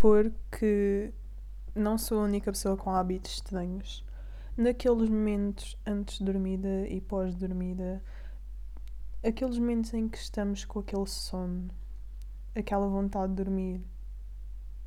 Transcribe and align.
supor 0.00 0.32
que 0.50 1.12
não 1.74 1.98
sou 1.98 2.20
a 2.20 2.24
única 2.24 2.50
pessoa 2.50 2.74
com 2.74 2.88
hábitos 2.88 3.32
estranhos. 3.32 4.02
Naqueles 4.56 5.10
momentos 5.10 5.78
antes 5.84 6.16
de 6.16 6.24
dormida 6.24 6.88
e 6.88 7.02
pós-dormida, 7.02 8.02
aqueles 9.22 9.58
momentos 9.58 9.92
em 9.92 10.08
que 10.08 10.16
estamos 10.16 10.64
com 10.64 10.78
aquele 10.78 11.06
sono, 11.06 11.68
aquela 12.56 12.88
vontade 12.88 13.34
de 13.34 13.44
dormir, 13.44 13.84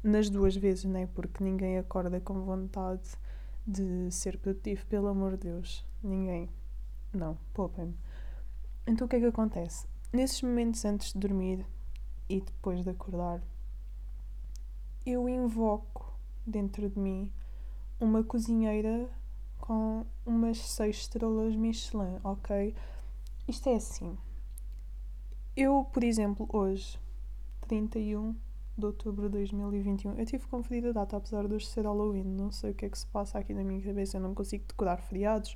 nas 0.02 0.32
duas 0.32 0.56
vezes, 0.56 0.86
né? 0.86 1.08
Porque 1.14 1.44
ninguém 1.44 1.78
acorda 1.78 2.20
com 2.20 2.44
vontade 2.44 3.08
de 3.68 4.10
ser 4.10 4.40
produtivo, 4.40 4.84
pelo 4.88 5.10
amor 5.10 5.38
de 5.38 5.50
Deus. 5.50 5.86
Ninguém. 6.02 6.50
Não, 7.14 7.38
poupem-me. 7.54 7.96
Então 8.88 9.06
o 9.06 9.10
que 9.10 9.18
é 9.18 9.20
que 9.20 9.28
acontece? 9.28 9.86
Nesses 10.12 10.42
momentos 10.42 10.84
antes 10.84 11.14
de 11.14 11.20
dormir 11.20 11.64
e 12.28 12.42
depois 12.42 12.84
de 12.84 12.90
acordar, 12.90 13.44
eu 15.06 15.28
invoco 15.28 16.14
dentro 16.46 16.90
de 16.90 17.00
mim 17.00 17.32
uma 18.00 18.24
cozinheira 18.24 19.10
com 19.60 20.06
umas 20.26 20.58
seis 20.58 20.98
estrelas 20.98 21.56
Michelin, 21.56 22.20
ok? 22.24 22.76
Isto 23.48 23.70
é 23.70 23.76
assim. 23.76 24.18
Eu, 25.56 25.86
por 25.92 26.04
exemplo, 26.04 26.48
hoje, 26.52 27.00
31 27.68 28.36
de 28.78 28.86
outubro 28.86 29.30
de 29.30 29.38
2021, 29.38 30.14
eu 30.16 30.26
tive 30.26 30.44
que 30.44 30.50
conferir 30.50 30.86
a 30.88 30.92
data, 30.92 31.18
apesar 31.18 31.48
de 31.48 31.54
hoje 31.54 31.68
ser 31.68 31.86
Halloween. 31.86 32.24
Não 32.24 32.52
sei 32.52 32.72
o 32.72 32.74
que 32.74 32.86
é 32.86 32.90
que 32.90 32.98
se 32.98 33.06
passa 33.08 33.38
aqui 33.38 33.54
na 33.54 33.64
minha 33.64 33.82
cabeça, 33.82 34.18
eu 34.18 34.22
não 34.22 34.34
consigo 34.34 34.66
decorar 34.68 34.98
feriados. 34.98 35.56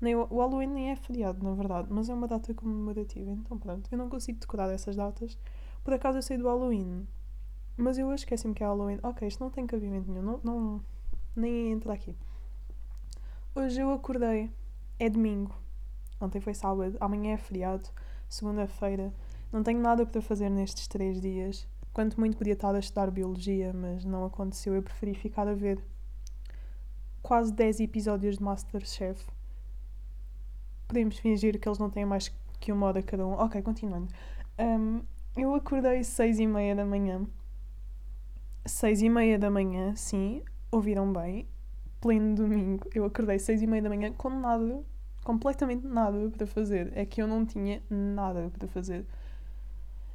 Nem, 0.00 0.14
o 0.14 0.38
Halloween 0.38 0.68
nem 0.68 0.90
é 0.90 0.96
feriado, 0.96 1.42
na 1.44 1.54
verdade, 1.54 1.88
mas 1.90 2.08
é 2.08 2.14
uma 2.14 2.28
data 2.28 2.52
comemorativa. 2.54 3.30
Então, 3.30 3.58
pronto, 3.58 3.88
eu 3.90 3.98
não 3.98 4.08
consigo 4.08 4.38
decorar 4.38 4.70
essas 4.70 4.96
datas. 4.96 5.38
Por 5.82 5.94
acaso 5.94 6.18
eu 6.18 6.22
sei 6.22 6.38
do 6.38 6.46
Halloween, 6.46 7.06
mas 7.76 7.98
eu 7.98 8.12
esqueci-me 8.12 8.54
que 8.54 8.62
é 8.62 8.66
Halloween. 8.66 8.98
Ok, 9.02 9.26
isto 9.26 9.42
não 9.42 9.50
tem 9.50 9.66
cabimento 9.66 10.10
nenhum, 10.10 10.22
não, 10.22 10.40
não, 10.42 10.80
nem 11.34 11.72
entra 11.72 11.92
aqui. 11.92 12.16
Hoje 13.54 13.80
eu 13.80 13.92
acordei, 13.92 14.50
é 14.98 15.08
domingo. 15.08 15.54
Ontem 16.20 16.40
foi 16.40 16.54
sábado, 16.54 16.96
amanhã 17.00 17.34
é 17.34 17.36
feriado, 17.36 17.88
segunda-feira. 18.28 19.12
Não 19.52 19.62
tenho 19.62 19.80
nada 19.80 20.06
para 20.06 20.22
fazer 20.22 20.48
nestes 20.48 20.86
três 20.86 21.20
dias. 21.20 21.68
Quanto 21.92 22.18
muito 22.18 22.38
podia 22.38 22.54
estar 22.54 22.74
a 22.74 22.78
estudar 22.78 23.10
biologia, 23.10 23.72
mas 23.72 24.04
não 24.04 24.24
aconteceu. 24.24 24.74
Eu 24.74 24.82
preferi 24.82 25.14
ficar 25.14 25.46
a 25.46 25.54
ver 25.54 25.84
quase 27.22 27.52
10 27.52 27.80
episódios 27.80 28.38
de 28.38 28.42
Masterchef 28.42 29.26
podemos 30.92 31.18
fingir 31.18 31.58
que 31.58 31.66
eles 31.66 31.78
não 31.78 31.88
têm 31.88 32.04
mais 32.04 32.30
que 32.60 32.70
uma 32.70 32.86
hora 32.86 33.02
cada 33.02 33.26
um. 33.26 33.32
Ok, 33.32 33.60
continuando. 33.62 34.12
Um, 34.58 35.00
eu 35.34 35.54
acordei 35.54 36.04
seis 36.04 36.38
e 36.38 36.46
meia 36.46 36.76
da 36.76 36.84
manhã. 36.84 37.26
Seis 38.64 39.02
e 39.02 39.08
meia 39.08 39.38
da 39.38 39.50
manhã, 39.50 39.94
sim, 39.96 40.42
ouviram 40.70 41.12
bem. 41.12 41.48
Pleno 42.00 42.34
domingo. 42.34 42.88
Eu 42.94 43.04
acordei 43.04 43.38
seis 43.38 43.62
e 43.62 43.66
meia 43.66 43.82
da 43.82 43.88
manhã 43.88 44.12
com 44.12 44.30
nada, 44.30 44.82
completamente 45.24 45.86
nada 45.86 46.30
para 46.30 46.46
fazer. 46.46 46.92
É 46.96 47.04
que 47.04 47.22
eu 47.22 47.26
não 47.26 47.44
tinha 47.44 47.82
nada 47.90 48.50
para 48.56 48.68
fazer. 48.68 49.06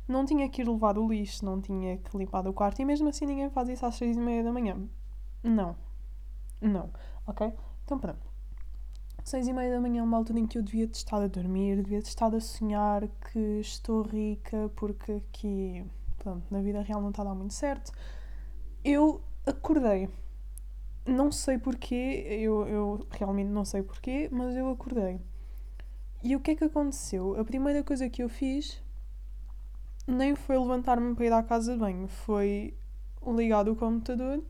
Não 0.07 0.25
tinha 0.25 0.47
que 0.49 0.61
ir 0.61 0.67
levar 0.67 0.97
o 0.97 1.07
lixo, 1.07 1.43
não 1.43 1.59
tinha 1.61 1.97
que 1.97 2.17
limpar 2.17 2.47
o 2.47 2.53
quarto 2.53 2.81
e 2.81 2.85
mesmo 2.85 3.09
assim 3.09 3.25
ninguém 3.25 3.49
faz 3.49 3.67
isso 3.67 3.85
às 3.85 3.95
seis 3.95 4.15
e 4.15 4.19
meia 4.19 4.43
da 4.43 4.51
manhã. 4.51 4.77
Não. 5.43 5.75
Não. 6.61 6.89
Ok? 7.25 7.53
Então 7.83 7.99
pronto 7.99 8.37
seis 9.27 9.45
e 9.45 9.51
meia 9.51 9.73
da 9.73 9.81
manhã, 9.81 10.05
uma 10.05 10.15
altura 10.15 10.39
em 10.39 10.47
que 10.47 10.57
eu 10.57 10.63
devia 10.63 10.85
estar 10.85 11.21
a 11.21 11.27
dormir, 11.27 11.83
devia 11.83 11.99
estar 11.99 12.33
a 12.33 12.39
sonhar 12.39 13.09
que 13.09 13.59
estou 13.59 14.01
rica 14.01 14.71
porque 14.73 15.11
aqui, 15.11 15.83
pronto, 16.17 16.45
na 16.49 16.61
vida 16.61 16.81
real 16.81 17.01
não 17.01 17.09
está 17.09 17.23
a 17.23 17.25
dar 17.25 17.35
muito 17.35 17.53
certo. 17.53 17.91
Eu 18.89 19.21
acordei. 19.45 20.07
Não 21.05 21.29
sei 21.29 21.57
porquê, 21.57 22.25
eu, 22.29 22.65
eu 22.67 23.07
realmente 23.11 23.49
não 23.49 23.65
sei 23.65 23.83
porquê, 23.83 24.29
mas 24.31 24.55
eu 24.55 24.69
acordei. 24.69 25.19
E 26.23 26.35
o 26.37 26.39
que 26.39 26.51
é 26.51 26.55
que 26.55 26.63
aconteceu? 26.63 27.37
A 27.37 27.43
primeira 27.43 27.83
coisa 27.83 28.09
que 28.09 28.23
eu 28.23 28.29
fiz 28.29 28.81
nem 30.07 30.35
foi 30.35 30.57
levantar-me 30.57 31.13
para 31.15 31.25
ir 31.25 31.33
à 31.33 31.43
casa 31.43 31.73
de 31.73 31.79
banho, 31.79 32.07
foi 32.07 32.73
ligar 33.25 33.67
o 33.67 33.75
computador 33.75 34.41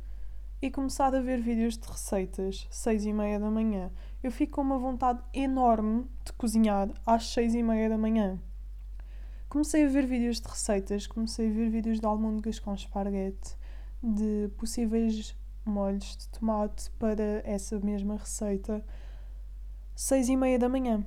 e 0.62 0.70
começar 0.70 1.16
a 1.16 1.20
ver 1.20 1.42
vídeos 1.42 1.76
de 1.76 1.88
receitas, 1.88 2.68
seis 2.70 3.06
e 3.06 3.14
meia 3.14 3.40
da 3.40 3.50
manhã 3.50 3.92
eu 4.24 4.31
fico 4.31 4.56
com 4.56 4.62
uma 4.62 4.78
vontade 4.78 5.22
enorme 5.34 6.06
de 6.26 6.34
cozinhar 6.34 6.90
às 7.06 7.28
seis 7.28 7.53
e 7.53 7.62
meia 7.62 7.88
da 7.90 7.97
manhã. 7.97 8.40
Comecei 9.47 9.86
a 9.86 9.90
ver 9.90 10.06
vídeos 10.06 10.42
de 10.42 10.47
receitas, 10.50 11.08
comecei 11.08 11.50
a 11.50 11.53
ver 11.53 11.70
vídeos 11.70 12.00
de 12.00 12.06
almôndegas 12.06 12.59
com 12.59 12.74
esparguete, 12.74 13.56
de 14.07 14.50
possíveis 14.57 15.35
molhos 15.66 16.16
de 16.16 16.29
tomate 16.29 16.90
para 16.91 17.41
essa 17.44 17.79
mesma 17.79 18.16
receita. 18.16 18.84
Seis 19.95 20.29
e 20.29 20.35
meia 20.35 20.57
da 20.57 20.69
manhã 20.69 21.06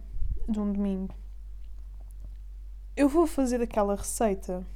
de 0.49 0.61
um 0.61 0.72
domingo. 0.72 1.15
Eu 2.97 3.09
vou 3.09 3.27
fazer 3.27 3.62
aquela 3.62 3.94
receita. 3.94 4.66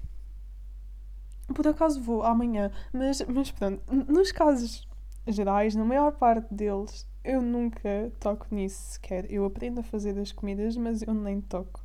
Por 1.54 1.68
acaso 1.68 2.00
vou 2.00 2.22
amanhã, 2.22 2.70
mas, 2.92 3.20
mas 3.28 3.50
pronto, 3.50 3.82
nos 3.92 4.32
casos 4.32 4.88
gerais, 5.26 5.74
na 5.74 5.84
maior 5.84 6.12
parte 6.12 6.52
deles, 6.54 7.06
eu 7.22 7.42
nunca 7.42 8.10
toco 8.18 8.46
nisso 8.50 8.92
sequer. 8.92 9.30
Eu 9.30 9.44
aprendo 9.44 9.80
a 9.80 9.82
fazer 9.82 10.18
as 10.18 10.32
comidas, 10.32 10.76
mas 10.76 11.02
eu 11.02 11.12
nem 11.12 11.42
toco. 11.42 11.84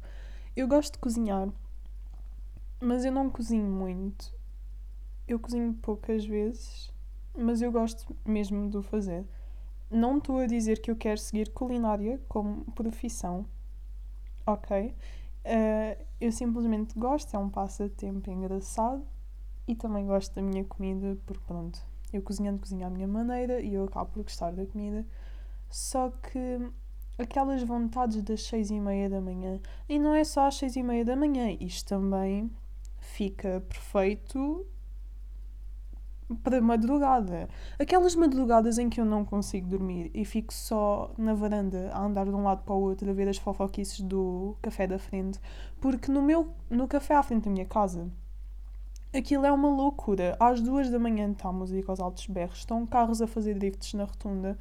Eu 0.55 0.67
gosto 0.67 0.93
de 0.93 0.99
cozinhar, 0.99 1.49
mas 2.79 3.03
eu 3.03 3.11
não 3.11 3.29
cozinho 3.29 3.69
muito. 3.69 4.38
Eu 5.29 5.39
cozinho 5.39 5.75
poucas 5.75 6.25
vezes, 6.25 6.91
mas 7.37 7.61
eu 7.61 7.71
gosto 7.71 8.15
mesmo 8.25 8.67
de 8.67 8.77
o 8.77 8.81
fazer. 8.81 9.23
Não 9.91 10.17
estou 10.17 10.39
a 10.39 10.47
dizer 10.47 10.81
que 10.81 10.89
eu 10.89 10.95
quero 10.95 11.19
seguir 11.19 11.51
culinária 11.51 12.19
como 12.27 12.65
profissão, 12.71 13.45
ok? 14.43 14.87
Uh, 15.45 16.03
eu 16.19 16.31
simplesmente 16.31 16.97
gosto, 16.97 17.31
é 17.35 17.37
um 17.37 17.47
passatempo 17.47 18.31
engraçado 18.31 19.05
e 19.67 19.75
também 19.75 20.07
gosto 20.07 20.33
da 20.33 20.41
minha 20.41 20.65
comida, 20.65 21.15
porque 21.27 21.43
pronto, 21.45 21.79
eu 22.11 22.23
cozinhando 22.23 22.57
cozinho 22.57 22.87
à 22.87 22.89
minha 22.89 23.07
maneira 23.07 23.61
e 23.61 23.75
eu 23.75 23.83
acabo 23.83 24.09
por 24.09 24.23
gostar 24.23 24.51
da 24.51 24.65
comida. 24.65 25.05
Só 25.69 26.09
que 26.09 26.71
aquelas 27.19 27.61
vontades 27.61 28.23
das 28.23 28.41
seis 28.41 28.71
e 28.71 28.79
meia 28.79 29.07
da 29.07 29.21
manhã, 29.21 29.59
e 29.87 29.99
não 29.99 30.15
é 30.15 30.23
só 30.23 30.47
às 30.47 30.55
seis 30.55 30.75
e 30.75 30.81
meia 30.81 31.05
da 31.05 31.15
manhã, 31.15 31.55
isto 31.59 31.87
também 31.87 32.49
fica 32.97 33.61
perfeito 33.69 34.65
para 36.35 36.61
madrugada. 36.61 37.49
Aquelas 37.79 38.15
madrugadas 38.15 38.77
em 38.77 38.89
que 38.89 39.01
eu 39.01 39.05
não 39.05 39.25
consigo 39.25 39.67
dormir 39.67 40.11
e 40.13 40.23
fico 40.25 40.53
só 40.53 41.11
na 41.17 41.33
varanda 41.33 41.89
a 41.93 42.03
andar 42.03 42.25
de 42.25 42.31
um 42.31 42.43
lado 42.43 42.63
para 42.63 42.73
o 42.73 42.81
outro 42.81 43.09
a 43.09 43.13
ver 43.13 43.27
as 43.27 43.37
fofoquices 43.37 43.99
do 44.01 44.55
café 44.61 44.87
da 44.87 44.99
frente, 44.99 45.39
porque 45.81 46.11
no 46.11 46.21
meu 46.21 46.53
no 46.69 46.87
café 46.87 47.15
à 47.15 47.23
frente 47.23 47.45
da 47.45 47.51
minha 47.51 47.65
casa 47.65 48.09
aquilo 49.13 49.45
é 49.45 49.51
uma 49.51 49.69
loucura. 49.69 50.37
Às 50.39 50.61
duas 50.61 50.89
da 50.89 50.99
manhã 50.99 51.31
está 51.31 51.49
a 51.49 51.53
música 51.53 51.91
aos 51.91 51.99
altos 51.99 52.27
berros, 52.27 52.59
estão 52.59 52.85
carros 52.85 53.21
a 53.21 53.27
fazer 53.27 53.55
drifts 53.55 53.93
na 53.93 54.03
rotunda 54.03 54.57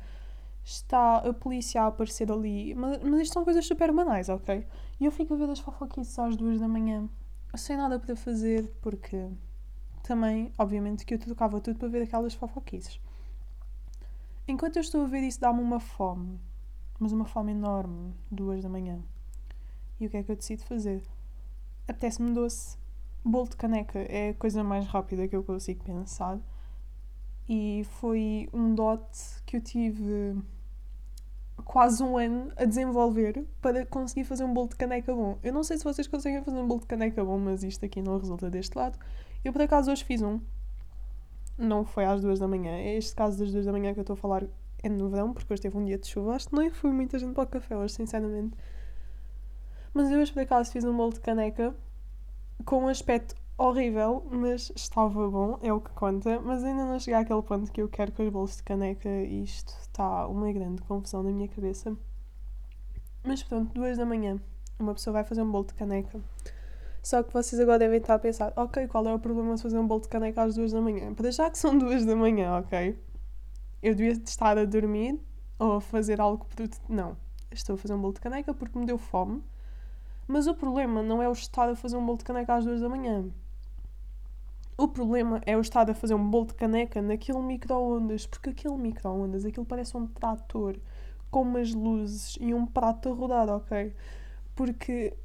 está 0.71 1.19
a 1.19 1.33
polícia 1.33 1.83
a 1.83 1.87
aparecer 1.87 2.31
ali. 2.31 2.75
Mas, 2.75 3.03
mas 3.03 3.21
isto 3.23 3.33
são 3.33 3.45
coisas 3.45 3.67
super 3.67 3.93
banais, 3.93 4.29
ok? 4.29 4.67
E 5.01 5.05
eu 5.05 5.13
fico 5.13 5.35
a 5.35 5.37
ver 5.37 5.51
as 5.51 5.59
fofoquices 5.59 6.19
às 6.19 6.37
duas 6.37 6.61
da 6.61 6.69
manhã, 6.69 7.09
sem 7.57 7.77
nada 7.77 7.99
para 7.99 8.15
fazer, 8.15 8.71
porque 8.83 9.29
também, 10.03 10.53
obviamente, 10.59 11.05
que 11.05 11.15
eu 11.15 11.19
trocava 11.19 11.61
tudo 11.61 11.79
para 11.79 11.89
ver 11.89 12.03
aquelas 12.03 12.35
fofoquices. 12.35 13.01
Enquanto 14.47 14.77
eu 14.77 14.81
estou 14.81 15.05
a 15.05 15.07
ver 15.07 15.23
isso, 15.23 15.41
dá-me 15.41 15.61
uma 15.61 15.81
fome. 15.81 16.41
Mas 16.99 17.13
uma 17.13 17.25
fome 17.25 17.53
enorme, 17.53 18.15
duas 18.31 18.63
da 18.63 18.69
manhã. 18.69 19.01
E 20.01 20.07
o 20.07 20.11
que 20.11 20.17
é 20.17 20.23
que 20.23 20.31
eu 20.33 20.37
decido 20.37 20.65
fazer? 20.65 21.03
Apetece-me 21.87 22.33
doce. 22.33 22.77
Bolo 23.25 23.49
de 23.49 23.57
caneca 23.57 23.99
é 23.99 24.31
a 24.31 24.35
coisa 24.35 24.65
mais 24.65 24.87
rápida 24.87 25.29
que 25.29 25.37
eu 25.37 25.45
consigo 25.45 25.85
pensar. 25.85 26.39
E 27.49 27.85
foi 28.01 28.49
um 28.53 28.75
dote 28.75 29.43
que 29.45 29.57
eu 29.57 29.61
tive 29.61 30.37
quase 31.65 32.03
um 32.03 32.17
ano 32.17 32.53
a 32.57 32.65
desenvolver 32.65 33.45
para 33.61 33.85
conseguir 33.87 34.25
fazer 34.25 34.45
um 34.45 34.53
bolo 34.53 34.69
de 34.69 34.77
caneca 34.77 35.15
bom. 35.15 35.39
Eu 35.43 35.53
não 35.53 35.63
sei 35.63 35.79
se 35.79 35.85
vocês 35.85 36.07
conseguem 36.07 36.43
fazer 36.43 36.59
um 36.59 36.67
bolo 36.67 36.81
de 36.81 36.87
caneca 36.87 37.25
bom, 37.25 37.39
mas 37.39 37.63
isto 37.63 37.85
aqui 37.85 38.01
não 38.01 38.19
resulta 38.19 38.51
deste 38.51 38.77
lado. 38.77 38.99
Eu 39.45 39.53
por 39.53 39.63
acaso 39.63 39.91
hoje 39.91 40.05
fiz 40.05 40.23
um. 40.23 40.41
Não 41.57 41.85
foi 41.85 42.05
às 42.05 42.21
duas 42.21 42.39
da 42.39 42.49
manhã. 42.49 42.73
É 42.73 42.97
este 42.97 43.15
caso 43.15 43.39
das 43.39 43.53
duas 43.53 43.65
da 43.65 43.73
manhã 43.73 43.93
que 43.93 44.01
eu 44.01 44.03
estou 44.03 44.15
a 44.15 44.17
falar 44.17 44.45
é 44.83 44.89
no 44.89 45.09
verão, 45.09 45.33
porque 45.33 45.53
hoje 45.53 45.63
teve 45.63 45.77
um 45.77 45.85
dia 45.85 45.99
de 45.99 46.07
chuva. 46.07 46.35
Acho 46.35 46.49
que 46.49 46.57
nem 46.57 46.71
fui 46.71 46.93
muita 46.93 47.19
gente 47.19 47.35
para 47.35 47.45
o 47.45 47.47
café 47.47 47.77
hoje, 47.77 47.95
sinceramente. 47.95 48.57
Mas 49.93 50.11
eu 50.11 50.21
hoje 50.21 50.33
por 50.33 50.43
acaso 50.43 50.71
fiz 50.71 50.85
um 50.85 50.97
bolo 50.97 51.13
de 51.13 51.21
caneca 51.21 51.75
com 52.65 52.85
um 52.85 52.89
aspecto 52.89 53.35
horrível, 53.57 54.25
mas 54.31 54.71
estava 54.77 55.29
bom, 55.29 55.59
é 55.63 55.73
o 55.73 55.81
que 55.81 55.91
conta. 55.91 56.41
Mas 56.41 56.63
ainda 56.63 56.85
não 56.85 56.99
cheguei 57.01 57.21
àquele 57.21 57.43
ponto 57.43 57.73
que 57.73 57.83
eu 57.83 57.89
quero 57.89 58.13
com 58.13 58.23
os 58.23 58.29
bolos 58.29 58.57
de 58.57 58.63
caneca 58.63 59.09
e 59.09 59.43
isto 59.43 59.75
está 59.81 60.27
uma 60.29 60.53
grande 60.53 60.83
confusão 60.83 61.23
na 61.23 61.31
minha 61.31 61.49
cabeça. 61.49 61.97
Mas 63.25 63.43
pronto, 63.43 63.75
duas 63.75 63.99
da 63.99 64.07
manhã, 64.07 64.41
uma 64.79 64.95
pessoa 64.95 65.15
vai 65.15 65.25
fazer 65.25 65.43
um 65.43 65.51
bolo 65.51 65.65
de 65.65 65.75
caneca. 65.75 66.21
Só 67.09 67.23
que 67.23 67.33
vocês 67.33 67.59
agora 67.59 67.79
devem 67.79 67.97
estar 67.97 68.17
a 68.17 68.19
pensar, 68.19 68.53
ok, 68.55 68.87
qual 68.87 69.09
é 69.09 69.15
o 69.15 69.19
problema 69.19 69.55
de 69.55 69.63
fazer 69.63 69.79
um 69.79 69.87
bolo 69.87 70.03
de 70.03 70.09
caneca 70.09 70.43
às 70.43 70.57
duas 70.57 70.73
da 70.73 70.81
manhã? 70.83 71.15
Para 71.15 71.31
já 71.31 71.49
que 71.49 71.57
são 71.57 71.79
duas 71.79 72.05
da 72.05 72.15
manhã, 72.15 72.59
ok? 72.59 73.03
Eu 73.83 73.95
devia 73.95 74.13
estar 74.13 74.59
a 74.59 74.67
dormir 74.67 75.19
ou 75.59 75.77
a 75.77 75.81
fazer 75.81 76.21
algo 76.21 76.45
produtivo. 76.45 76.85
Não. 76.87 77.17
Estou 77.51 77.77
a 77.77 77.79
fazer 77.79 77.95
um 77.95 77.99
bolo 78.03 78.13
de 78.13 78.21
caneca 78.21 78.53
porque 78.53 78.79
me 78.79 78.85
deu 78.85 78.99
fome. 78.99 79.43
Mas 80.27 80.47
o 80.47 80.55
problema 80.55 81.03
não 81.03 81.23
é 81.23 81.29
o 81.31 81.33
estar 81.33 81.71
a 81.71 81.75
fazer 81.75 81.97
um 81.97 82.05
bolo 82.05 82.19
de 82.19 82.25
caneca 82.25 82.57
às 82.57 82.67
duas 82.67 82.83
da 82.83 82.91
manhã. 82.91 83.25
O 84.77 84.87
problema 84.87 85.41
é 85.47 85.57
o 85.57 85.63
estar 85.63 85.91
a 85.91 85.95
fazer 85.95 86.13
um 86.13 86.31
bolo 86.31 86.49
de 86.49 86.55
caneca 86.57 87.01
naquele 87.01 87.41
micro-ondas, 87.41 88.27
porque 88.27 88.51
aquele 88.51 88.77
micro-ondas, 88.77 89.47
aquilo 89.47 89.65
parece 89.65 89.97
um 89.97 90.07
trator 90.07 90.77
com 91.31 91.41
umas 91.41 91.73
luzes 91.73 92.37
e 92.39 92.53
um 92.53 92.67
prato 92.67 93.09
a 93.09 93.13
rodar, 93.13 93.49
ok? 93.49 93.95
Porque 94.55 95.17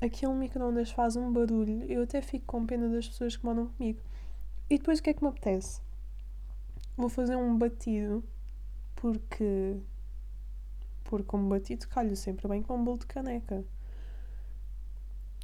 aquele 0.00 0.32
micro-ondas 0.34 0.90
faz 0.90 1.16
um 1.16 1.32
barulho, 1.32 1.84
eu 1.90 2.02
até 2.02 2.20
fico 2.20 2.44
com 2.46 2.66
pena 2.66 2.88
das 2.88 3.08
pessoas 3.08 3.36
que 3.36 3.44
moram 3.44 3.68
comigo. 3.68 4.00
E 4.68 4.78
depois 4.78 4.98
o 4.98 5.02
que 5.02 5.10
é 5.10 5.14
que 5.14 5.22
me 5.22 5.28
apetece? 5.28 5.80
Vou 6.96 7.08
fazer 7.08 7.36
um 7.36 7.56
batido, 7.56 8.24
porque. 8.96 9.76
Porque 11.04 11.36
um 11.36 11.48
batido 11.48 11.86
calho 11.88 12.16
sempre 12.16 12.48
bem 12.48 12.62
com 12.62 12.76
um 12.76 12.84
bolo 12.84 12.98
de 12.98 13.06
caneca. 13.06 13.64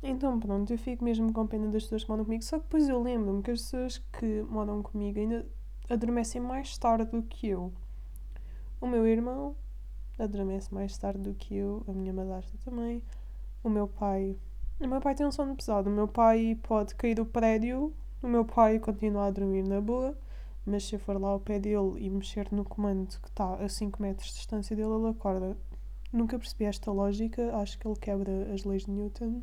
Então 0.03 0.39
pronto, 0.39 0.73
eu 0.73 0.79
fico 0.79 1.05
mesmo 1.05 1.33
com 1.33 1.47
pena 1.47 1.67
das 1.69 1.83
pessoas 1.83 2.05
que 2.05 2.11
moram 2.11 2.25
comigo, 2.25 2.43
só 2.45 2.59
que 2.59 2.65
depois 2.65 2.89
eu 2.89 3.03
lembro-me 3.03 3.43
que 3.43 3.51
as 3.51 3.63
pessoas 3.63 3.99
que 3.99 4.43
moram 4.43 4.83
comigo 4.83 5.19
ainda 5.19 5.45
adormecem 5.91 6.41
mais 6.41 6.79
tarde 6.79 7.11
do 7.11 7.23
que 7.23 7.49
eu. 7.49 7.73
O 8.81 8.87
meu 8.87 9.07
irmão 9.07 9.57
adormece 10.19 10.73
mais 10.73 10.97
tarde 10.97 11.21
do 11.21 11.35
que 11.35 11.57
eu, 11.57 11.83
a 11.89 11.93
minha 11.93 12.13
madrasta 12.13 12.57
também, 12.65 13.03
o 13.62 13.69
meu 13.69 13.88
pai. 13.88 14.37
O 14.81 14.87
meu 14.87 15.00
pai 15.00 15.14
tem 15.14 15.26
um 15.26 15.32
sono 15.32 15.56
pesado, 15.56 15.90
o 15.90 15.93
meu 15.93 16.06
pai 16.06 16.58
pode 16.62 16.94
cair 16.94 17.14
do 17.14 17.26
prédio, 17.26 17.93
o 18.22 18.28
meu 18.28 18.44
pai 18.44 18.78
continua 18.78 19.26
a 19.26 19.31
dormir 19.31 19.62
na 19.62 19.81
boa, 19.81 20.16
mas 20.64 20.84
se 20.84 20.94
eu 20.94 21.00
for 21.00 21.20
lá 21.20 21.28
ao 21.28 21.40
pé 21.40 21.58
dele 21.58 21.94
e 21.99 22.08
mexer 22.08 22.49
no 22.52 22.64
comando 22.64 23.08
que 23.20 23.28
está 23.28 23.55
a 23.55 23.69
5 23.69 24.00
metros 24.00 24.28
de 24.28 24.34
distância 24.34 24.76
dele, 24.76 24.93
ele 24.93 25.08
acorda. 25.08 25.56
Nunca 26.12 26.38
percebi 26.38 26.64
esta 26.64 26.93
lógica, 26.93 27.56
acho 27.56 27.78
que 27.78 27.87
ele 27.87 27.96
quebra 27.96 28.52
as 28.52 28.64
leis 28.64 28.84
de 28.84 28.90
Newton 28.90 29.43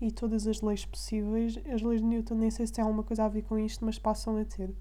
e 0.00 0.10
todas 0.10 0.46
as 0.46 0.60
leis 0.60 0.84
possíveis. 0.84 1.58
As 1.72 1.82
leis 1.82 2.00
de 2.00 2.06
Newton 2.06 2.34
nem 2.34 2.50
sei 2.50 2.66
se 2.66 2.72
têm 2.72 2.82
alguma 2.82 3.02
coisa 3.02 3.24
a 3.24 3.28
ver 3.28 3.42
com 3.42 3.58
isto, 3.58 3.84
mas 3.84 3.98
passam 3.98 4.36
a 4.38 4.44
ter. 4.44 4.74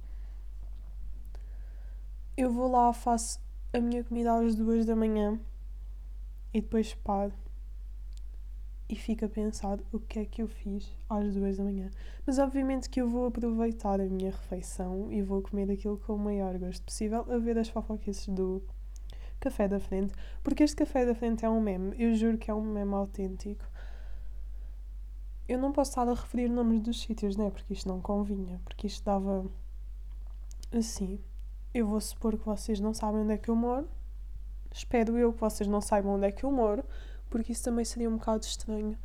Eu 2.38 2.52
vou 2.52 2.72
lá, 2.72 2.94
faço 2.94 3.40
a 3.74 3.80
minha 3.80 4.04
comida 4.04 4.34
às 4.34 4.56
duas 4.56 4.86
da 4.86 4.96
manhã 4.96 5.40
e 6.54 6.62
depois 6.62 6.94
paro 6.94 7.34
e 8.90 8.96
fico 8.96 9.24
a 9.26 9.30
pensar 9.30 9.80
o 9.94 10.00
que 10.00 10.20
é 10.20 10.26
que 10.26 10.42
eu 10.42 10.48
fiz 10.48 10.92
às 11.10 11.34
duas 11.34 11.58
da 11.58 11.64
manhã. 11.64 11.90
Mas 12.26 12.40
obviamente 12.40 12.90
que 12.90 13.00
eu 13.00 13.08
vou 13.08 13.28
aproveitar 13.28 14.02
a 14.02 14.06
minha 14.06 14.32
refeição 14.32 15.12
e 15.12 15.22
vou 15.22 15.42
comer 15.42 15.70
aquilo 15.72 15.98
com 15.98 16.16
o 16.16 16.20
maior 16.20 16.58
gosto 16.58 16.84
possível 16.84 17.26
a 17.30 17.38
ver 17.38 17.58
as 17.58 17.70
fofoquices 17.70 18.28
do 18.28 18.64
café 19.40 19.68
da 19.68 19.80
frente, 19.80 20.14
porque 20.44 20.64
este 20.64 20.76
café 20.76 21.06
da 21.06 21.16
frente 21.16 21.46
é 21.46 21.50
um 21.50 21.62
meme, 21.62 21.96
eu 21.98 22.14
juro 22.14 22.38
que 22.38 22.52
é 22.52 22.54
um 22.54 22.62
meme 22.62 22.94
autêntico 22.94 23.64
eu 25.50 25.58
não 25.58 25.72
posso 25.72 25.90
estar 25.92 26.08
a 26.08 26.14
referir 26.14 26.48
nomes 26.48 26.80
dos 26.80 27.02
sítios, 27.02 27.36
né? 27.36 27.50
Porque 27.50 27.74
isto 27.74 27.90
não 27.90 28.00
convinha, 28.00 28.62
porque 28.64 28.86
isto 28.86 29.04
dava 29.04 29.44
assim. 30.72 31.20
Eu 31.74 31.88
vou 31.88 32.00
supor 32.00 32.38
que 32.38 32.46
vocês 32.46 32.80
não 32.80 32.94
sabem 32.94 33.22
onde 33.22 33.34
é 33.34 33.38
que 33.38 33.50
eu 33.50 33.56
moro. 33.56 33.90
Espero 34.72 35.18
eu 35.18 35.34
que 35.34 35.40
vocês 35.40 35.68
não 35.68 35.82
saibam 35.82 36.14
onde 36.14 36.28
é 36.28 36.32
que 36.32 36.44
eu 36.44 36.52
moro, 36.52 36.84
porque 37.30 37.52
isso 37.52 37.64
também 37.64 37.86
seria 37.86 38.10
um 38.10 38.18
bocado 38.18 38.44
estranho. 38.44 38.98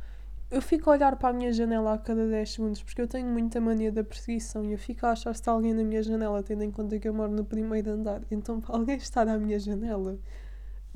Eu 0.51 0.61
fico 0.61 0.89
a 0.89 0.93
olhar 0.93 1.15
para 1.15 1.29
a 1.29 1.33
minha 1.33 1.51
janela 1.51 1.93
a 1.93 1.97
cada 1.97 2.27
10 2.27 2.51
segundos 2.51 2.83
porque 2.83 3.01
eu 3.01 3.07
tenho 3.07 3.27
muita 3.27 3.59
mania 3.59 3.91
da 3.91 4.03
perseguição 4.03 4.63
e 4.65 4.73
eu 4.73 4.77
fico 4.77 5.05
a 5.05 5.11
achar 5.11 5.33
se 5.33 5.41
está 5.41 5.51
alguém 5.51 5.73
na 5.73 5.83
minha 5.83 6.03
janela, 6.03 6.43
tendo 6.43 6.63
em 6.63 6.71
conta 6.71 6.99
que 6.99 7.07
eu 7.07 7.13
moro 7.13 7.31
no 7.31 7.43
primeiro 7.43 7.91
andar. 7.91 8.21
Então, 8.29 8.61
para 8.61 8.75
alguém 8.75 8.97
estar 8.97 9.27
à 9.27 9.37
minha 9.37 9.59
janela, 9.59 10.17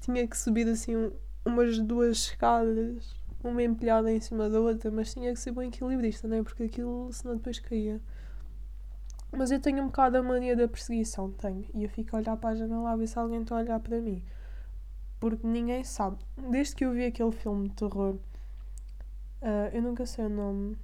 tinha 0.02 0.28
que 0.28 0.38
subir 0.38 0.68
assim 0.68 1.12
umas 1.46 1.80
duas 1.80 2.18
escadas 2.18 3.20
uma 3.44 3.64
empilhada 3.64 4.12
em 4.12 4.20
cima 4.20 4.50
da 4.50 4.60
outra, 4.60 4.92
mas 4.92 5.14
tinha 5.14 5.32
que 5.34 5.40
ser 5.40 5.52
bem 5.52 5.70
equilibrista, 5.70 6.28
não 6.28 6.38
é? 6.38 6.44
Porque 6.44 6.64
aquilo 6.64 7.12
senão 7.12 7.36
depois 7.38 7.60
caía. 7.60 8.02
Mas 9.32 9.52
eu 9.52 9.60
tenho 9.60 9.84
um 9.84 9.88
bocado 9.88 10.18
a 10.18 10.24
mania 10.24 10.56
da 10.56 10.68
perseguição, 10.68 11.32
tenho. 11.32 11.66
E 11.74 11.84
eu 11.84 11.90
fico 11.90 12.16
a 12.16 12.20
olhar 12.20 12.36
para 12.36 12.50
a 12.50 12.56
janela 12.56 12.92
a 12.92 12.96
ver 12.96 13.08
se 13.08 13.18
alguém 13.18 13.42
está 13.42 13.56
a 13.56 13.60
olhar 13.60 13.80
para 13.80 14.02
mim. 14.02 14.24
Porque 15.20 15.46
ninguém 15.46 15.84
sabe. 15.84 16.18
Desde 16.50 16.76
que 16.76 16.86
eu 16.86 16.94
vi 16.94 17.06
aquele 17.06 17.32
filme 17.32 17.70
de 17.70 17.76
terror, 17.76 18.16
uh, 19.42 19.70
eu 19.74 19.82
nunca 19.82 20.06
sei 20.06 20.26
o 20.26 20.30
nome. 20.30 20.78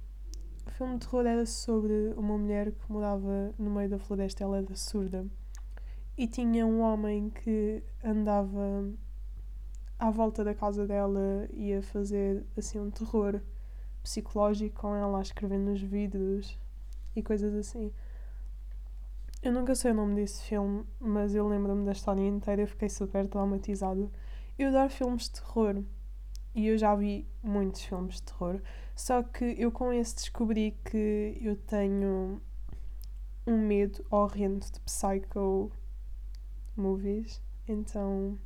O 0.66 0.70
filme 0.70 0.98
de 0.98 1.06
terror 1.06 1.26
era 1.26 1.46
sobre 1.46 2.12
uma 2.16 2.36
mulher 2.36 2.72
que 2.72 2.92
morava 2.92 3.54
no 3.58 3.70
meio 3.70 3.88
da 3.88 3.98
floresta, 3.98 4.44
ela 4.44 4.58
era 4.58 4.76
surda. 4.76 5.26
E 6.18 6.26
tinha 6.26 6.66
um 6.66 6.80
homem 6.80 7.30
que 7.30 7.82
andava 8.02 8.90
à 9.98 10.10
volta 10.10 10.44
da 10.44 10.54
casa 10.54 10.86
dela 10.86 11.48
ia 11.52 11.82
fazer 11.82 12.44
assim 12.56 12.78
um 12.78 12.90
terror 12.90 13.40
psicológico 14.02 14.80
com 14.80 14.94
ela 14.94 15.18
a 15.18 15.22
escrever 15.22 15.58
nos 15.58 15.80
vidros 15.80 16.58
e 17.14 17.22
coisas 17.22 17.54
assim. 17.54 17.92
Eu 19.42 19.52
nunca 19.52 19.74
sei 19.74 19.92
o 19.92 19.94
nome 19.94 20.14
desse 20.16 20.42
filme, 20.42 20.84
mas 20.98 21.34
eu 21.34 21.46
lembro-me 21.46 21.84
da 21.84 21.92
história 21.92 22.26
inteira 22.26 22.62
e 22.62 22.66
fiquei 22.66 22.88
super 22.88 23.26
traumatizada. 23.28 24.10
Eu 24.58 24.68
adoro 24.68 24.88
filmes 24.88 25.24
de 25.24 25.32
terror 25.32 25.82
e 26.54 26.66
eu 26.66 26.78
já 26.78 26.94
vi 26.94 27.28
muitos 27.42 27.82
filmes 27.82 28.14
de 28.14 28.22
terror, 28.22 28.62
só 28.94 29.22
que 29.22 29.54
eu 29.58 29.70
com 29.70 29.92
esse 29.92 30.14
descobri 30.14 30.74
que 30.82 31.36
eu 31.42 31.56
tenho 31.56 32.40
um 33.46 33.58
medo 33.58 34.02
horrendo 34.10 34.64
de 34.64 34.80
psycho 34.80 35.70
movies, 36.74 37.42
então 37.68 38.38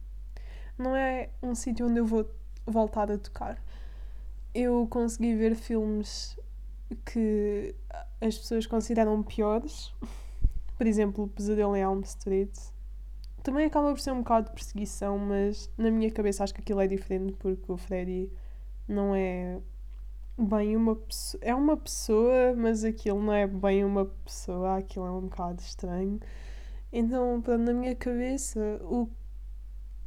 não 0.76 0.96
é 0.96 1.30
um 1.40 1.54
sítio 1.54 1.86
onde 1.86 2.00
eu 2.00 2.06
vou 2.06 2.28
voltar 2.66 3.08
a 3.12 3.16
tocar. 3.16 3.62
Eu 4.52 4.88
consegui 4.90 5.36
ver 5.36 5.54
filmes 5.54 6.36
que 7.06 7.72
as 8.20 8.36
pessoas 8.36 8.66
consideram 8.66 9.22
piores, 9.22 9.94
por 10.76 10.88
exemplo, 10.88 11.28
Pesadelo 11.28 11.76
em 11.76 11.82
Elm 11.82 12.00
Street. 12.00 12.50
Também 13.42 13.66
acaba 13.66 13.90
por 13.90 14.00
ser 14.00 14.12
um 14.12 14.18
bocado 14.18 14.48
de 14.48 14.52
perseguição, 14.52 15.18
mas 15.18 15.70
na 15.78 15.90
minha 15.90 16.10
cabeça 16.10 16.44
acho 16.44 16.54
que 16.54 16.60
aquilo 16.60 16.80
é 16.80 16.86
diferente 16.86 17.32
porque 17.34 17.72
o 17.72 17.76
Freddy 17.76 18.30
não 18.86 19.14
é 19.14 19.60
bem 20.38 20.76
uma 20.76 20.96
pessoa. 20.96 21.42
É 21.42 21.54
uma 21.54 21.76
pessoa, 21.76 22.54
mas 22.56 22.84
aquilo 22.84 23.22
não 23.22 23.32
é 23.32 23.46
bem 23.46 23.84
uma 23.84 24.06
pessoa, 24.06 24.76
aquilo 24.76 25.06
é 25.06 25.10
um 25.10 25.22
bocado 25.22 25.60
estranho. 25.62 26.20
Então, 26.92 27.42
na 27.58 27.72
minha 27.72 27.94
cabeça, 27.94 28.80
o 28.82 29.08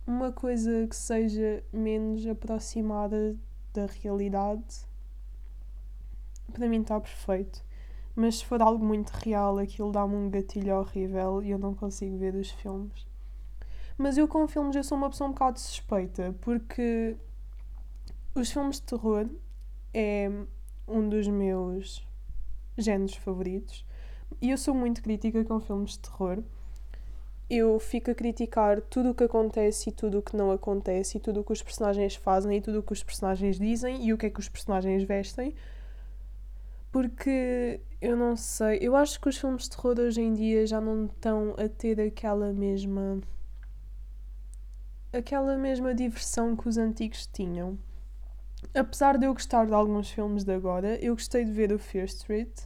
uma 0.05 0.31
coisa 0.31 0.86
que 0.88 0.96
seja 0.96 1.63
menos 1.72 2.27
aproximada 2.27 3.38
da 3.74 3.86
realidade, 3.86 4.86
para 6.51 6.67
mim 6.67 6.81
está 6.81 7.00
perfeito. 7.00 7.63
Mas 8.15 8.39
se 8.39 8.46
for 8.46 8.62
algo 8.62 8.86
muito 8.86 9.10
real, 9.12 9.57
aquilo 9.57 9.91
dá-me 9.91 10.15
um 10.15 10.29
gatilho 10.29 10.77
horrível 10.77 11.41
e 11.41 11.51
eu 11.51 11.57
não 11.57 11.74
consigo 11.74 12.17
ver 12.17 12.36
os 12.36 12.51
filmes. 12.51 13.07
Mas 13.97 14.17
eu 14.17 14.27
com 14.27 14.47
filmes 14.47 14.75
eu 14.75 14.83
sou 14.83 14.97
uma 14.97 15.09
pessoa 15.09 15.29
um 15.29 15.33
bocado 15.33 15.59
suspeita, 15.59 16.35
porque 16.41 17.15
os 18.35 18.51
filmes 18.51 18.77
de 18.77 18.83
terror 18.83 19.27
é 19.93 20.29
um 20.88 21.07
dos 21.07 21.27
meus 21.27 22.05
géneros 22.77 23.15
favoritos. 23.15 23.85
E 24.41 24.50
eu 24.50 24.57
sou 24.57 24.73
muito 24.73 25.01
crítica 25.01 25.43
com 25.45 25.59
filmes 25.59 25.91
de 25.91 26.00
terror 26.00 26.43
eu 27.50 27.79
fico 27.79 28.09
a 28.12 28.15
criticar 28.15 28.81
tudo 28.81 29.12
o 29.12 29.15
que 29.15 29.23
acontece 29.23 29.89
e 29.89 29.91
tudo 29.91 30.19
o 30.19 30.21
que 30.21 30.35
não 30.35 30.51
acontece, 30.51 31.17
e 31.17 31.19
tudo 31.21 31.41
o 31.41 31.43
que 31.43 31.53
os 31.53 31.62
personagens 31.62 32.15
fazem, 32.15 32.57
e 32.57 32.62
tudo 32.62 32.79
o 32.79 32.83
que 32.83 32.93
os 32.93 33.03
personagens 33.03 33.59
dizem, 33.59 34.05
e 34.05 34.13
o 34.13 34.17
que 34.17 34.25
é 34.25 34.29
que 34.29 34.39
os 34.39 34.50
personagens 34.50 35.03
vestem. 35.03 35.53
Porque 36.91 37.79
eu 38.01 38.15
não 38.15 38.35
sei, 38.35 38.79
eu 38.81 38.95
acho 38.95 39.19
que 39.19 39.29
os 39.29 39.38
filmes 39.38 39.63
de 39.63 39.71
terror 39.71 40.00
hoje 40.00 40.21
em 40.21 40.33
dia 40.33 40.65
já 40.65 40.79
não 40.79 41.05
estão 41.05 41.55
a 41.57 41.67
ter 41.67 42.00
aquela 42.00 42.53
mesma. 42.53 43.19
Aquela 45.13 45.58
mesma 45.58 45.93
diversão 45.93 46.55
que 46.55 46.67
os 46.67 46.77
antigos 46.77 47.27
tinham. 47.27 47.77
Apesar 48.74 49.17
de 49.17 49.25
eu 49.25 49.34
gostar 49.34 49.65
de 49.65 49.74
alguns 49.74 50.10
filmes 50.10 50.43
de 50.43 50.53
agora, 50.53 50.98
eu 51.03 51.13
gostei 51.13 51.46
de 51.46 51.51
ver 51.51 51.72
o 51.72 51.79
Fear 51.79 52.05
Street, 52.05 52.62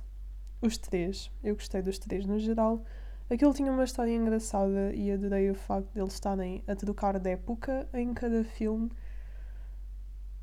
os 0.62 0.78
três, 0.78 1.32
eu 1.44 1.56
gostei 1.56 1.82
dos 1.82 2.00
três 2.00 2.26
no 2.26 2.40
geral 2.40 2.84
Aquilo 3.30 3.54
tinha 3.54 3.70
uma 3.70 3.84
história 3.84 4.16
engraçada 4.16 4.94
e 4.96 5.12
adorei 5.12 5.52
o 5.52 5.56
facto 5.56 5.92
de 5.92 6.00
eles 6.00 6.14
estarem 6.14 6.64
a 6.66 6.74
trocar 6.74 7.20
de 7.20 7.30
época 7.32 7.86
em 7.94 8.14
cada 8.14 8.42
filme. 8.46 8.90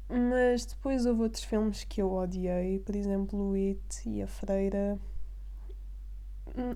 Mas 0.06 0.66
depois 0.66 1.06
houve 1.06 1.23
outros 1.23 1.44
filmes 1.44 1.82
que 1.84 2.02
eu 2.02 2.12
odiei, 2.12 2.78
por 2.78 2.94
exemplo, 2.94 3.52
o 3.52 3.54
It 3.54 4.06
e 4.06 4.23
a 4.23 4.26
Freira. 4.26 4.99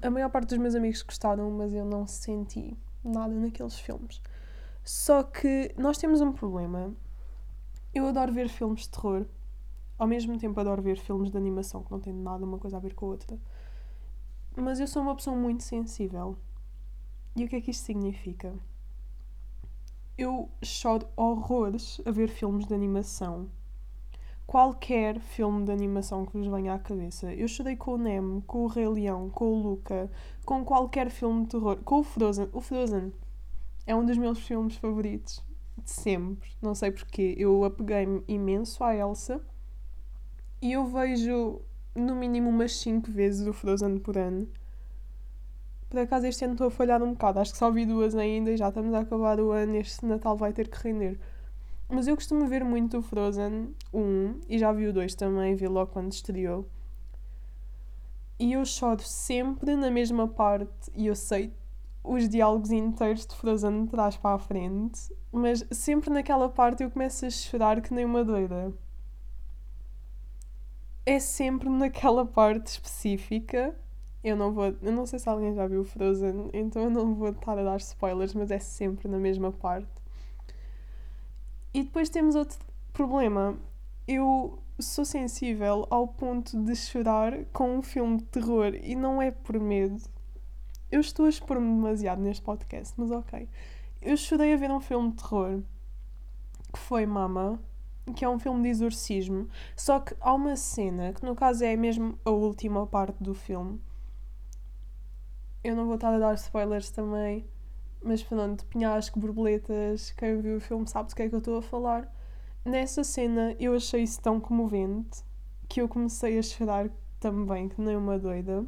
A 0.00 0.08
maior 0.08 0.30
parte 0.30 0.48
dos 0.48 0.58
meus 0.58 0.74
amigos 0.74 1.02
gostaram, 1.02 1.50
mas 1.50 1.74
eu 1.74 1.84
não 1.84 2.06
senti 2.06 2.74
nada 3.04 3.34
naqueles 3.34 3.78
filmes. 3.78 4.22
Só 4.88 5.22
que 5.22 5.74
nós 5.76 5.98
temos 5.98 6.22
um 6.22 6.32
problema. 6.32 6.94
Eu 7.94 8.06
adoro 8.06 8.32
ver 8.32 8.48
filmes 8.48 8.84
de 8.84 8.88
terror, 8.88 9.26
Ao 9.98 10.06
mesmo 10.06 10.38
tempo 10.38 10.58
adoro 10.58 10.80
ver 10.80 10.96
filmes 10.96 11.30
de 11.30 11.36
animação 11.36 11.82
que 11.82 11.90
não 11.90 12.00
têm 12.00 12.14
nada 12.14 12.42
uma 12.42 12.56
coisa 12.56 12.78
a 12.78 12.80
ver 12.80 12.94
com 12.94 13.04
a 13.04 13.08
outra. 13.10 13.38
Mas 14.56 14.80
eu 14.80 14.86
sou 14.86 15.02
uma 15.02 15.14
pessoa 15.14 15.36
muito 15.36 15.62
sensível. 15.62 16.38
E 17.36 17.44
o 17.44 17.48
que 17.48 17.56
é 17.56 17.60
que 17.60 17.70
isto 17.70 17.84
significa? 17.84 18.54
Eu 20.16 20.48
choro 20.62 21.06
horrores 21.14 22.00
a 22.06 22.10
ver 22.10 22.30
filmes 22.30 22.64
de 22.64 22.72
animação. 22.72 23.50
Qualquer 24.46 25.20
filme 25.20 25.66
de 25.66 25.70
animação 25.70 26.24
que 26.24 26.32
vos 26.32 26.46
venha 26.46 26.72
à 26.72 26.78
cabeça. 26.78 27.30
Eu 27.34 27.46
chorei 27.46 27.76
com 27.76 27.92
o 27.92 27.98
Nemo, 27.98 28.40
com 28.46 28.64
o 28.64 28.66
Rei 28.66 28.88
Leão, 28.88 29.28
com 29.28 29.52
o 29.52 29.62
Luca, 29.62 30.10
com 30.46 30.64
qualquer 30.64 31.10
filme 31.10 31.42
de 31.42 31.50
terror. 31.50 31.76
Com 31.84 31.98
o 31.98 32.02
Frozen. 32.02 32.48
O 32.54 32.62
Frozen 32.62 33.12
é 33.88 33.96
um 33.96 34.04
dos 34.04 34.18
meus 34.18 34.38
filmes 34.40 34.76
favoritos 34.76 35.42
de 35.82 35.90
sempre. 35.90 36.50
Não 36.60 36.74
sei 36.74 36.90
porquê. 36.90 37.34
Eu 37.38 37.64
apeguei-me 37.64 38.22
imenso 38.28 38.84
à 38.84 38.94
Elsa 38.94 39.40
e 40.60 40.72
eu 40.72 40.84
vejo 40.84 41.62
no 41.94 42.14
mínimo 42.14 42.50
umas 42.50 42.76
5 42.76 43.10
vezes 43.10 43.46
o 43.46 43.52
Frozen 43.54 43.98
por 43.98 44.18
ano. 44.18 44.46
Por 45.88 46.00
acaso 46.00 46.26
este 46.26 46.44
ano 46.44 46.52
estou 46.52 46.66
a 46.66 46.70
falhar 46.70 47.02
um 47.02 47.12
bocado, 47.12 47.40
acho 47.40 47.52
que 47.52 47.58
só 47.58 47.70
vi 47.70 47.86
duas 47.86 48.14
ainda 48.14 48.50
e 48.50 48.58
já 48.58 48.68
estamos 48.68 48.92
a 48.92 49.00
acabar 49.00 49.40
o 49.40 49.52
ano, 49.52 49.74
este 49.76 50.04
Natal 50.04 50.36
vai 50.36 50.52
ter 50.52 50.68
que 50.68 50.76
render. 50.86 51.18
Mas 51.88 52.06
eu 52.06 52.14
costumo 52.14 52.46
ver 52.46 52.62
muito 52.62 52.98
o 52.98 53.02
Frozen 53.02 53.74
1 53.94 54.40
e 54.50 54.58
já 54.58 54.70
vi 54.70 54.86
o 54.86 54.92
2 54.92 55.14
também, 55.14 55.54
vi 55.54 55.66
logo 55.66 55.90
quando 55.90 56.12
estreou. 56.12 56.68
E 58.38 58.52
eu 58.52 58.66
choro 58.66 59.02
sempre 59.02 59.74
na 59.74 59.90
mesma 59.90 60.28
parte 60.28 60.90
e 60.94 61.06
eu 61.06 61.14
sei 61.14 61.54
os 62.08 62.28
diálogos 62.28 62.70
inteiros 62.70 63.26
de 63.26 63.34
Frozen 63.34 63.86
trás 63.86 64.16
para 64.16 64.36
a 64.36 64.38
frente, 64.38 65.12
mas 65.30 65.66
sempre 65.70 66.10
naquela 66.10 66.48
parte 66.48 66.82
eu 66.82 66.90
começo 66.90 67.26
a 67.26 67.30
chorar 67.30 67.80
que 67.80 67.92
nem 67.92 68.04
uma 68.04 68.24
doida. 68.24 68.72
É 71.04 71.18
sempre 71.18 71.68
naquela 71.68 72.24
parte 72.24 72.66
específica 72.68 73.74
eu 74.22 74.36
não 74.36 74.52
vou. 74.52 74.76
Eu 74.82 74.92
não 74.92 75.06
sei 75.06 75.18
se 75.18 75.28
alguém 75.28 75.54
já 75.54 75.66
viu 75.66 75.84
Frozen, 75.84 76.50
então 76.52 76.82
eu 76.82 76.90
não 76.90 77.14
vou 77.14 77.30
estar 77.30 77.58
a 77.58 77.62
dar 77.62 77.76
spoilers, 77.78 78.34
mas 78.34 78.50
é 78.50 78.58
sempre 78.58 79.08
na 79.08 79.18
mesma 79.18 79.52
parte. 79.52 79.88
E 81.72 81.82
depois 81.82 82.08
temos 82.08 82.34
outro 82.34 82.58
problema. 82.92 83.56
Eu 84.06 84.58
sou 84.78 85.04
sensível 85.04 85.86
ao 85.90 86.08
ponto 86.08 86.62
de 86.64 86.74
chorar 86.74 87.44
com 87.52 87.78
um 87.78 87.82
filme 87.82 88.18
de 88.18 88.24
terror 88.24 88.74
e 88.74 88.94
não 88.96 89.20
é 89.20 89.30
por 89.30 89.58
medo. 89.60 90.00
Eu 90.90 91.00
estou 91.00 91.26
a 91.26 91.28
expor-me 91.28 91.66
demasiado 91.66 92.22
neste 92.22 92.42
podcast, 92.42 92.94
mas 92.96 93.10
ok. 93.10 93.48
Eu 94.00 94.16
chorei 94.16 94.54
a 94.54 94.56
ver 94.56 94.70
um 94.70 94.80
filme 94.80 95.10
de 95.10 95.16
terror 95.16 95.62
que 96.72 96.78
foi 96.78 97.04
Mama, 97.04 97.60
que 98.14 98.24
é 98.24 98.28
um 98.28 98.38
filme 98.38 98.62
de 98.62 98.68
exorcismo. 98.68 99.48
Só 99.76 100.00
que 100.00 100.14
há 100.20 100.32
uma 100.32 100.56
cena, 100.56 101.12
que 101.12 101.24
no 101.24 101.34
caso 101.34 101.64
é 101.64 101.76
mesmo 101.76 102.18
a 102.24 102.30
última 102.30 102.86
parte 102.86 103.22
do 103.22 103.34
filme, 103.34 103.80
eu 105.62 105.76
não 105.76 105.86
vou 105.86 105.96
estar 105.96 106.14
a 106.14 106.18
dar 106.18 106.34
spoilers 106.34 106.90
também, 106.90 107.44
mas 108.02 108.22
pronto, 108.22 108.64
penhasco, 108.66 109.18
borboletas, 109.18 110.12
quem 110.12 110.40
viu 110.40 110.56
o 110.56 110.60
filme 110.60 110.86
sabe 110.88 111.08
do 111.10 111.14
que 111.14 111.22
é 111.22 111.28
que 111.28 111.34
eu 111.34 111.40
estou 111.40 111.58
a 111.58 111.62
falar. 111.62 112.10
Nessa 112.64 113.04
cena 113.04 113.54
eu 113.58 113.74
achei 113.74 114.02
isso 114.02 114.20
tão 114.20 114.40
comovente 114.40 115.22
que 115.68 115.82
eu 115.82 115.88
comecei 115.88 116.38
a 116.38 116.42
chorar 116.42 116.88
também, 117.20 117.68
que 117.68 117.80
nem 117.80 117.96
uma 117.96 118.18
doida. 118.18 118.64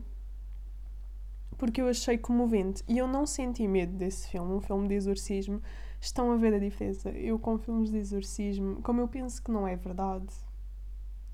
Porque 1.60 1.82
eu 1.82 1.88
achei 1.88 2.16
comovente 2.16 2.82
e 2.88 2.96
eu 2.96 3.06
não 3.06 3.26
senti 3.26 3.68
medo 3.68 3.92
desse 3.92 4.26
filme, 4.28 4.54
um 4.54 4.62
filme 4.62 4.88
de 4.88 4.94
exorcismo. 4.94 5.60
Estão 6.00 6.32
a 6.32 6.36
ver 6.36 6.54
a 6.54 6.58
diferença. 6.58 7.10
Eu, 7.10 7.38
com 7.38 7.58
filmes 7.58 7.90
de 7.90 7.98
exorcismo, 7.98 8.80
como 8.80 9.02
eu 9.02 9.06
penso 9.06 9.42
que 9.42 9.50
não 9.50 9.68
é 9.68 9.76
verdade, 9.76 10.32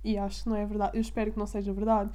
e 0.02 0.18
acho 0.18 0.42
que 0.42 0.48
não 0.48 0.56
é 0.56 0.66
verdade, 0.66 0.96
eu 0.96 1.00
espero 1.00 1.30
que 1.30 1.38
não 1.38 1.46
seja 1.46 1.72
verdade, 1.72 2.10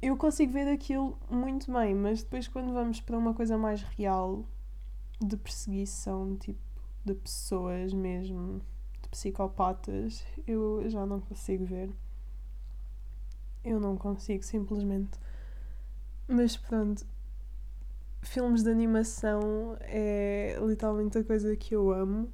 eu 0.00 0.16
consigo 0.16 0.50
ver 0.50 0.66
aquilo 0.66 1.18
muito 1.30 1.70
bem, 1.70 1.94
mas 1.94 2.22
depois 2.22 2.48
quando 2.48 2.72
vamos 2.72 3.02
para 3.02 3.18
uma 3.18 3.34
coisa 3.34 3.58
mais 3.58 3.82
real, 3.82 4.46
de 5.20 5.36
perseguição, 5.36 6.38
tipo, 6.38 6.58
de 7.04 7.14
pessoas 7.14 7.92
mesmo, 7.92 8.62
de 9.02 9.08
psicopatas, 9.10 10.24
eu 10.46 10.88
já 10.88 11.04
não 11.04 11.20
consigo 11.20 11.66
ver. 11.66 11.90
Eu 13.62 13.78
não 13.78 13.94
consigo, 13.94 14.42
simplesmente. 14.42 15.10
Mas 16.32 16.56
pronto, 16.56 17.04
filmes 18.22 18.62
de 18.62 18.70
animação 18.70 19.76
é 19.80 20.56
literalmente 20.64 21.18
a 21.18 21.24
coisa 21.24 21.56
que 21.56 21.74
eu 21.74 21.90
amo, 21.90 22.32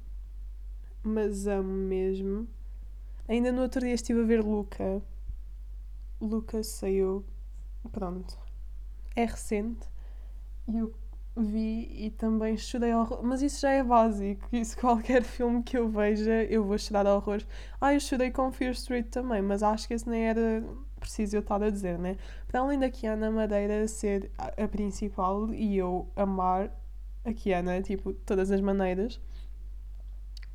mas 1.01 1.47
amo 1.47 1.67
mesmo. 1.67 2.47
Ainda 3.27 3.51
no 3.51 3.63
outro 3.63 3.81
dia 3.81 3.95
estive 3.95 4.21
a 4.21 4.23
ver 4.23 4.43
Luca. 4.43 5.01
Luca 6.21 6.61
saiu 6.61 7.25
pronto, 7.91 8.37
é 9.15 9.25
recente 9.25 9.87
e 10.67 10.77
eu 10.77 10.93
vi 11.35 11.89
e 12.05 12.11
também 12.11 12.55
chorei 12.55 12.93
horror. 12.93 13.23
Mas 13.23 13.41
isso 13.41 13.61
já 13.61 13.71
é 13.71 13.83
básico. 13.83 14.47
Isso 14.51 14.77
qualquer 14.79 15.23
filme 15.23 15.63
que 15.63 15.75
eu 15.75 15.89
veja, 15.89 16.43
eu 16.43 16.63
vou 16.63 16.77
chorar 16.77 17.07
horrores. 17.07 17.47
Ah, 17.81 17.95
eu 17.95 17.99
chorei 17.99 18.29
com 18.29 18.51
Fear 18.51 18.73
Street 18.73 19.07
também, 19.07 19.41
mas 19.41 19.63
acho 19.63 19.87
que 19.87 19.95
esse 19.95 20.07
nem 20.07 20.27
era 20.27 20.63
preciso 21.07 21.37
eu 21.37 21.39
estar 21.39 21.63
a 21.63 21.69
dizer, 21.69 21.97
né? 21.97 22.17
Para 22.47 22.59
além 22.59 22.77
da 22.77 22.89
Kiana 22.89 23.31
Madeira 23.31 23.87
ser 23.87 24.29
a 24.37 24.67
principal 24.67 25.53
e 25.53 25.77
eu 25.77 26.11
amar 26.15 26.69
a 27.23 27.33
Kiana, 27.33 27.81
tipo, 27.81 28.13
de 28.13 28.19
todas 28.19 28.51
as 28.51 28.59
maneiras, 28.61 29.19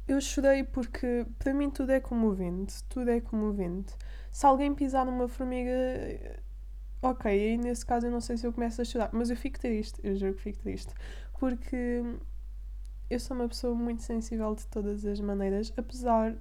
eu 0.07 0.21
chorei 0.21 0.63
porque 0.63 1.27
para 1.39 1.55
mim 1.55 1.71
tudo 1.71 1.91
é 1.91 2.01
comovente. 2.01 2.85
Tudo 2.85 3.11
é 3.11 3.21
comovente. 3.21 3.95
Se 4.31 4.47
alguém 4.47 4.75
pisar 4.75 5.07
numa 5.07 5.27
formiga, 5.27 5.73
ok, 7.01 7.31
aí 7.31 7.57
nesse 7.57 7.85
caso 7.85 8.07
eu 8.07 8.11
não 8.11 8.21
sei 8.21 8.37
se 8.37 8.47
eu 8.47 8.53
começo 8.53 8.81
a 8.81 8.85
chorar, 8.85 9.11
mas 9.13 9.31
eu 9.31 9.37
fico 9.37 9.59
triste, 9.59 10.01
eu 10.03 10.15
juro 10.17 10.35
que 10.35 10.43
fico 10.43 10.59
triste, 10.61 10.95
porque 11.39 12.03
eu 13.11 13.21
sou 13.21 13.37
uma 13.37 13.49
pessoa 13.49 13.75
muito 13.75 14.03
sensível 14.03 14.55
de 14.55 14.67
todas 14.67 15.05
as 15.05 15.21
maneiras, 15.21 15.73
apesar 15.77 16.35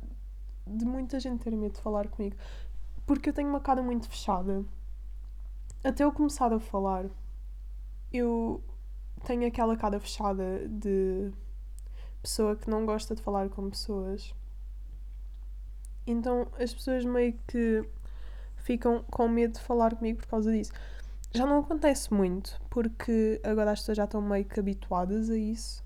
de 0.65 0.85
muita 0.85 1.19
gente 1.19 1.43
ter 1.43 1.51
medo 1.51 1.73
de 1.73 1.81
falar 1.81 2.07
comigo, 2.07 2.35
porque 3.05 3.29
eu 3.29 3.34
tenho 3.34 3.50
uma 3.50 3.60
cara 3.60 3.81
muito 3.81 4.10
fechada. 4.10 4.63
Até 5.84 6.03
eu 6.03 6.12
começar 6.12 6.53
a 6.53 6.60
falar, 6.60 7.05
eu 8.13 8.63
tenho 9.25 9.48
aquela 9.48 9.75
cara 9.75 10.00
fechada 10.00 10.67
de 10.67 11.31
pessoa 12.22 12.55
que 12.55 12.70
não 12.70 12.86
gosta 12.86 13.15
de 13.15 13.22
falar 13.22 13.50
com 13.50 13.70
pessoas. 13.70 14.34
Então 16.05 16.48
as 16.60 16.74
pessoas 16.74 17.05
meio 17.05 17.38
que 17.48 17.84
ficam 18.58 19.03
com 19.03 19.27
medo 19.27 19.53
de 19.53 19.62
falar 19.62 19.96
comigo 19.96 20.20
por 20.20 20.27
causa 20.27 20.51
disso. 20.51 20.72
Já 21.34 21.46
não 21.46 21.60
acontece 21.60 22.13
muito, 22.13 22.62
porque 22.70 23.39
agora 23.43 23.72
as 23.72 23.79
pessoas 23.79 23.98
já 23.98 24.03
estão 24.03 24.22
meio 24.22 24.46
que 24.46 24.60
habituadas 24.60 25.29
a 25.29 25.38
isso, 25.38 25.84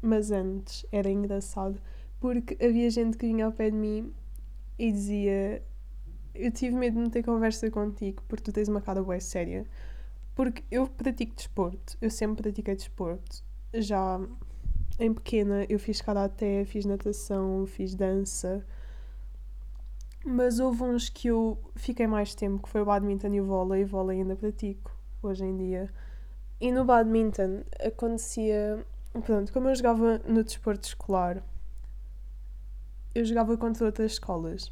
mas 0.00 0.30
antes 0.30 0.86
era 0.90 1.10
engraçado, 1.10 1.80
porque 2.18 2.56
havia 2.64 2.90
gente 2.90 3.18
que 3.18 3.26
vinha 3.26 3.44
ao 3.44 3.52
pé 3.52 3.70
de 3.70 3.76
mim 3.76 4.12
e 4.78 4.90
dizia: 4.90 5.62
Eu 6.34 6.50
tive 6.50 6.74
medo 6.74 6.94
de 6.94 7.00
não 7.00 7.10
ter 7.10 7.22
conversa 7.22 7.70
contigo 7.70 8.22
porque 8.28 8.44
tu 8.44 8.52
tens 8.52 8.68
uma 8.68 8.80
cara 8.80 9.02
boa 9.02 9.20
séria. 9.20 9.66
Porque 10.34 10.62
eu 10.70 10.86
pratico 10.86 11.34
desporto, 11.34 11.96
eu 12.00 12.10
sempre 12.10 12.42
pratiquei 12.42 12.74
desporto. 12.76 13.44
Já 13.74 14.20
em 14.98 15.12
pequena 15.12 15.66
eu 15.68 15.78
fiz 15.78 16.00
karaté, 16.00 16.64
fiz 16.64 16.84
natação, 16.84 17.66
fiz 17.66 17.94
dança 17.94 18.64
mas 20.24 20.60
houve 20.60 20.82
uns 20.82 21.08
que 21.08 21.28
eu 21.28 21.58
fiquei 21.74 22.06
mais 22.06 22.34
tempo, 22.34 22.62
que 22.62 22.68
foi 22.68 22.82
o 22.82 22.84
badminton 22.84 23.28
e 23.28 23.40
o 23.40 23.46
vôlei, 23.46 23.82
e 23.82 23.84
vôlei 23.84 24.18
ainda 24.18 24.36
pratico 24.36 24.94
hoje 25.22 25.44
em 25.44 25.56
dia. 25.56 25.90
E 26.60 26.70
no 26.70 26.84
badminton 26.84 27.62
acontecia. 27.84 28.84
Pronto, 29.24 29.52
como 29.52 29.68
eu 29.68 29.74
jogava 29.74 30.18
no 30.26 30.44
desporto 30.44 30.86
escolar, 30.86 31.42
eu 33.14 33.24
jogava 33.24 33.56
contra 33.56 33.86
outras 33.86 34.12
escolas. 34.12 34.70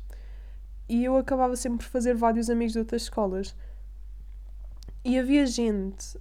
E 0.88 1.04
eu 1.04 1.16
acabava 1.16 1.54
sempre 1.54 1.84
por 1.84 1.90
fazer 1.90 2.14
vários 2.14 2.48
amigos 2.48 2.72
de 2.72 2.78
outras 2.78 3.02
escolas. 3.02 3.54
E 5.04 5.18
havia 5.18 5.46
gente. 5.46 6.18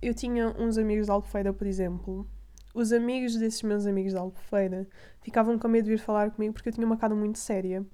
Eu 0.00 0.12
tinha 0.14 0.48
uns 0.58 0.76
amigos 0.76 1.06
de 1.06 1.12
Albufeira, 1.12 1.52
por 1.52 1.66
exemplo. 1.66 2.26
Os 2.74 2.92
amigos 2.92 3.36
desses 3.36 3.62
meus 3.62 3.86
amigos 3.86 4.12
de 4.12 4.18
Albufeira 4.18 4.88
ficavam 5.20 5.58
com 5.58 5.68
medo 5.68 5.84
de 5.84 5.90
vir 5.92 5.98
falar 5.98 6.30
comigo 6.30 6.54
porque 6.54 6.70
eu 6.70 6.72
tinha 6.72 6.86
uma 6.86 6.96
cara 6.96 7.14
muito 7.14 7.38
séria. 7.38 7.86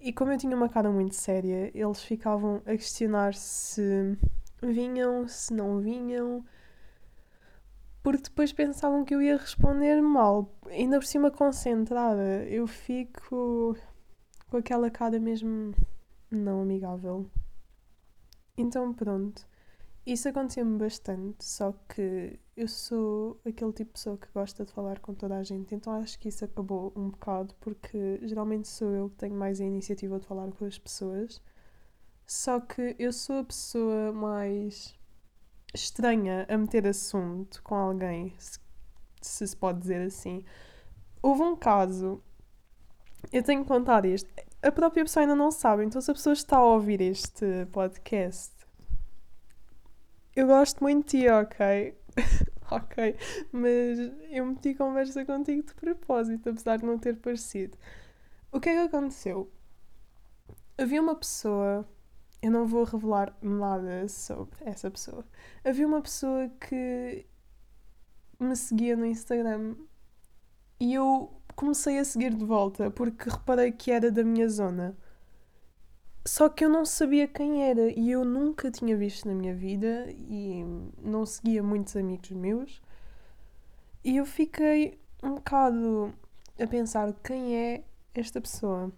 E 0.00 0.12
como 0.12 0.32
eu 0.32 0.38
tinha 0.38 0.56
uma 0.56 0.68
cara 0.68 0.90
muito 0.90 1.14
séria, 1.14 1.70
eles 1.74 2.02
ficavam 2.02 2.62
a 2.64 2.70
questionar 2.70 3.34
se 3.34 4.16
vinham, 4.62 5.28
se 5.28 5.52
não 5.52 5.78
vinham, 5.78 6.42
porque 8.02 8.22
depois 8.22 8.52
pensavam 8.52 9.04
que 9.04 9.14
eu 9.14 9.20
ia 9.20 9.36
responder 9.36 10.00
mal, 10.00 10.50
ainda 10.70 10.98
por 10.98 11.04
cima 11.04 11.30
concentrada. 11.30 12.44
Eu 12.44 12.66
fico 12.66 13.76
com 14.50 14.58
aquela 14.58 14.90
cara 14.90 15.18
mesmo 15.18 15.74
não 16.30 16.62
amigável. 16.62 17.30
Então 18.56 18.92
pronto, 18.94 19.46
Isso 20.06 20.28
acontecia-me 20.28 20.78
bastante, 20.78 21.44
só 21.44 21.72
que 21.88 22.40
eu 22.56 22.68
sou 22.68 23.40
aquele 23.46 23.72
tipo 23.72 23.90
de 23.90 23.94
pessoa 23.94 24.18
que 24.18 24.28
gosta 24.34 24.64
de 24.64 24.72
falar 24.72 25.00
com 25.00 25.14
toda 25.14 25.36
a 25.38 25.44
gente, 25.44 25.74
então 25.74 25.94
acho 25.94 26.18
que 26.18 26.28
isso 26.28 26.44
acabou 26.44 26.92
um 26.96 27.10
bocado, 27.10 27.54
porque 27.60 28.20
geralmente 28.26 28.68
sou 28.68 28.90
eu 28.90 29.10
que 29.10 29.16
tenho 29.18 29.36
mais 29.36 29.60
a 29.60 29.64
iniciativa 29.64 30.18
de 30.20 30.26
falar 30.26 30.50
com 30.52 30.64
as 30.66 30.78
pessoas. 30.78 31.40
Só 32.26 32.60
que 32.60 32.96
eu 32.98 33.12
sou 33.12 33.40
a 33.40 33.44
pessoa 33.44 34.12
mais 34.12 34.94
estranha 35.74 36.46
a 36.48 36.58
meter 36.58 36.86
assunto 36.86 37.62
com 37.62 37.74
alguém, 37.74 38.34
se, 38.38 38.58
se 39.22 39.46
se 39.48 39.56
pode 39.56 39.80
dizer 39.80 40.02
assim. 40.06 40.44
Houve 41.22 41.42
um 41.42 41.56
caso, 41.56 42.22
eu 43.32 43.42
tenho 43.42 43.62
que 43.62 43.68
contar 43.68 44.04
isto. 44.04 44.28
A 44.62 44.70
própria 44.70 45.04
pessoa 45.04 45.22
ainda 45.22 45.34
não 45.34 45.50
sabe, 45.50 45.84
então 45.84 46.00
se 46.00 46.10
a 46.10 46.14
pessoa 46.14 46.32
está 46.32 46.56
a 46.58 46.64
ouvir 46.64 47.00
este 47.00 47.66
podcast, 47.72 48.52
eu 50.36 50.46
gosto 50.46 50.82
muito 50.82 51.04
de 51.04 51.22
ti, 51.22 51.28
ok? 51.28 51.98
ok, 52.70 53.16
mas 53.52 53.98
eu 54.30 54.46
meti 54.46 54.74
conversa 54.74 55.24
contigo 55.24 55.62
de 55.62 55.74
propósito, 55.74 56.50
apesar 56.50 56.76
de 56.76 56.86
não 56.86 56.98
ter 56.98 57.16
parecido. 57.16 57.76
O 58.52 58.60
que 58.60 58.68
é 58.68 58.74
que 58.74 58.96
aconteceu? 58.96 59.50
Havia 60.78 61.00
uma 61.00 61.14
pessoa, 61.14 61.88
eu 62.42 62.50
não 62.50 62.66
vou 62.66 62.84
revelar 62.84 63.36
nada 63.42 64.08
sobre 64.08 64.56
essa 64.64 64.90
pessoa. 64.90 65.24
Havia 65.64 65.86
uma 65.86 66.02
pessoa 66.02 66.48
que 66.48 67.26
me 68.38 68.56
seguia 68.56 68.96
no 68.96 69.04
Instagram 69.04 69.76
e 70.78 70.94
eu 70.94 71.39
comecei 71.60 71.98
a 71.98 72.04
seguir 72.06 72.32
de 72.32 72.42
volta 72.42 72.90
porque 72.90 73.28
reparei 73.28 73.70
que 73.70 73.90
era 73.90 74.10
da 74.10 74.24
minha 74.24 74.48
zona. 74.48 74.96
Só 76.26 76.48
que 76.48 76.64
eu 76.64 76.70
não 76.70 76.86
sabia 76.86 77.28
quem 77.28 77.62
era 77.62 77.90
e 77.90 78.10
eu 78.10 78.24
nunca 78.24 78.70
tinha 78.70 78.96
visto 78.96 79.28
na 79.28 79.34
minha 79.34 79.54
vida 79.54 80.06
e 80.10 80.64
não 81.02 81.26
seguia 81.26 81.62
muitos 81.62 81.94
amigos 81.96 82.30
meus. 82.30 82.80
E 84.02 84.16
eu 84.16 84.24
fiquei 84.24 84.98
um 85.22 85.34
bocado 85.34 86.14
a 86.58 86.66
pensar 86.66 87.12
quem 87.22 87.54
é 87.54 87.84
esta 88.14 88.40
pessoa. 88.40 88.90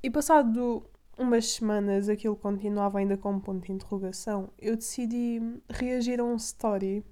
E 0.00 0.08
passado 0.08 0.84
umas 1.18 1.50
semanas 1.50 2.08
aquilo 2.08 2.36
continuava 2.36 3.00
ainda 3.00 3.16
com 3.16 3.32
um 3.32 3.40
ponto 3.40 3.66
de 3.66 3.72
interrogação, 3.72 4.48
eu 4.60 4.76
decidi 4.76 5.40
reagir 5.68 6.20
a 6.20 6.24
um 6.24 6.36
story 6.36 7.04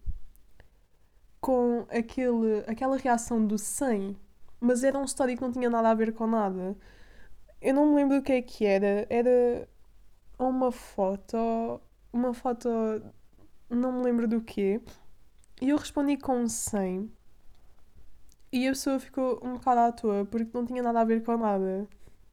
com 1.49 1.87
aquele, 1.89 2.63
aquela 2.67 2.99
reação 2.99 3.47
do 3.47 3.57
100, 3.57 4.15
mas 4.61 4.85
era 4.85 4.99
um 4.99 5.05
story 5.05 5.35
que 5.35 5.41
não 5.41 5.51
tinha 5.51 5.71
nada 5.71 5.89
a 5.89 5.95
ver 5.95 6.13
com 6.13 6.27
nada. 6.27 6.77
Eu 7.59 7.73
não 7.73 7.87
me 7.87 7.95
lembro 7.95 8.19
do 8.19 8.23
que 8.23 8.33
é 8.33 8.43
que 8.43 8.67
era. 8.67 9.07
Era 9.09 9.67
uma 10.39 10.71
foto. 10.71 11.81
Uma 12.13 12.35
foto. 12.35 12.69
Não 13.71 13.93
me 13.93 14.03
lembro 14.03 14.29
do 14.29 14.43
quê. 14.43 14.79
E 15.63 15.71
eu 15.71 15.79
respondi 15.79 16.19
com 16.19 16.47
100. 16.47 17.11
E 18.53 18.69
a 18.69 18.73
pessoa 18.73 19.01
ficou 19.01 19.41
um 19.43 19.55
bocado 19.55 19.81
à 19.81 19.93
toa 19.93 20.27
porque 20.27 20.51
não 20.53 20.67
tinha 20.67 20.83
nada 20.83 21.01
a 21.01 21.05
ver 21.05 21.25
com 21.25 21.39
nada. 21.39 21.89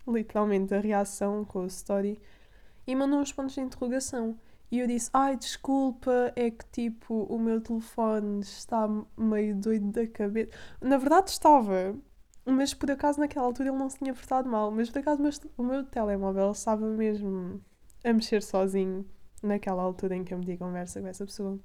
Literalmente, 0.05 0.74
a 0.74 0.81
reação 0.81 1.45
com 1.45 1.60
o 1.60 1.67
story. 1.67 2.19
E 2.86 2.93
mandou 2.93 3.19
uns 3.19 3.31
pontos 3.31 3.55
de 3.55 3.62
interrogação. 3.62 4.38
E 4.75 4.79
eu 4.79 4.88
disse: 4.88 5.10
Ai, 5.13 5.38
desculpa, 5.38 6.34
é 6.36 6.51
que 6.51 6.65
tipo, 6.70 7.24
o 7.29 7.39
meu 7.39 7.62
telefone 7.62 8.41
está 8.41 8.86
meio 9.17 9.55
doido 9.55 9.89
da 9.89 10.05
cabeça. 10.05 10.51
Na 10.82 10.98
verdade, 10.98 11.29
estava. 11.29 11.96
Mas 12.46 12.74
por 12.74 12.91
acaso 12.91 13.22
naquela 13.22 13.46
altura 13.46 13.70
ele 13.70 13.77
não 13.77 13.89
se 13.89 14.00
tinha 14.00 14.13
portado 14.13 14.50
mal. 14.50 14.70
Mas 14.72 14.89
por 14.89 15.00
acaso 15.00 15.24
o 15.58 15.63
meu 15.63 15.86
telemóvel 15.86 16.51
estava 16.51 16.86
mesmo 16.89 17.62
a 18.03 18.12
mexer 18.12 18.44
sozinho 18.44 19.05
naquela 19.41 19.82
altura 19.82 20.17
em 20.17 20.25
que 20.25 20.34
eu 20.34 20.39
meti 20.39 20.58
conversa 20.58 21.00
com 21.00 21.08
essa 21.08 21.25
pessoa. 21.25 21.58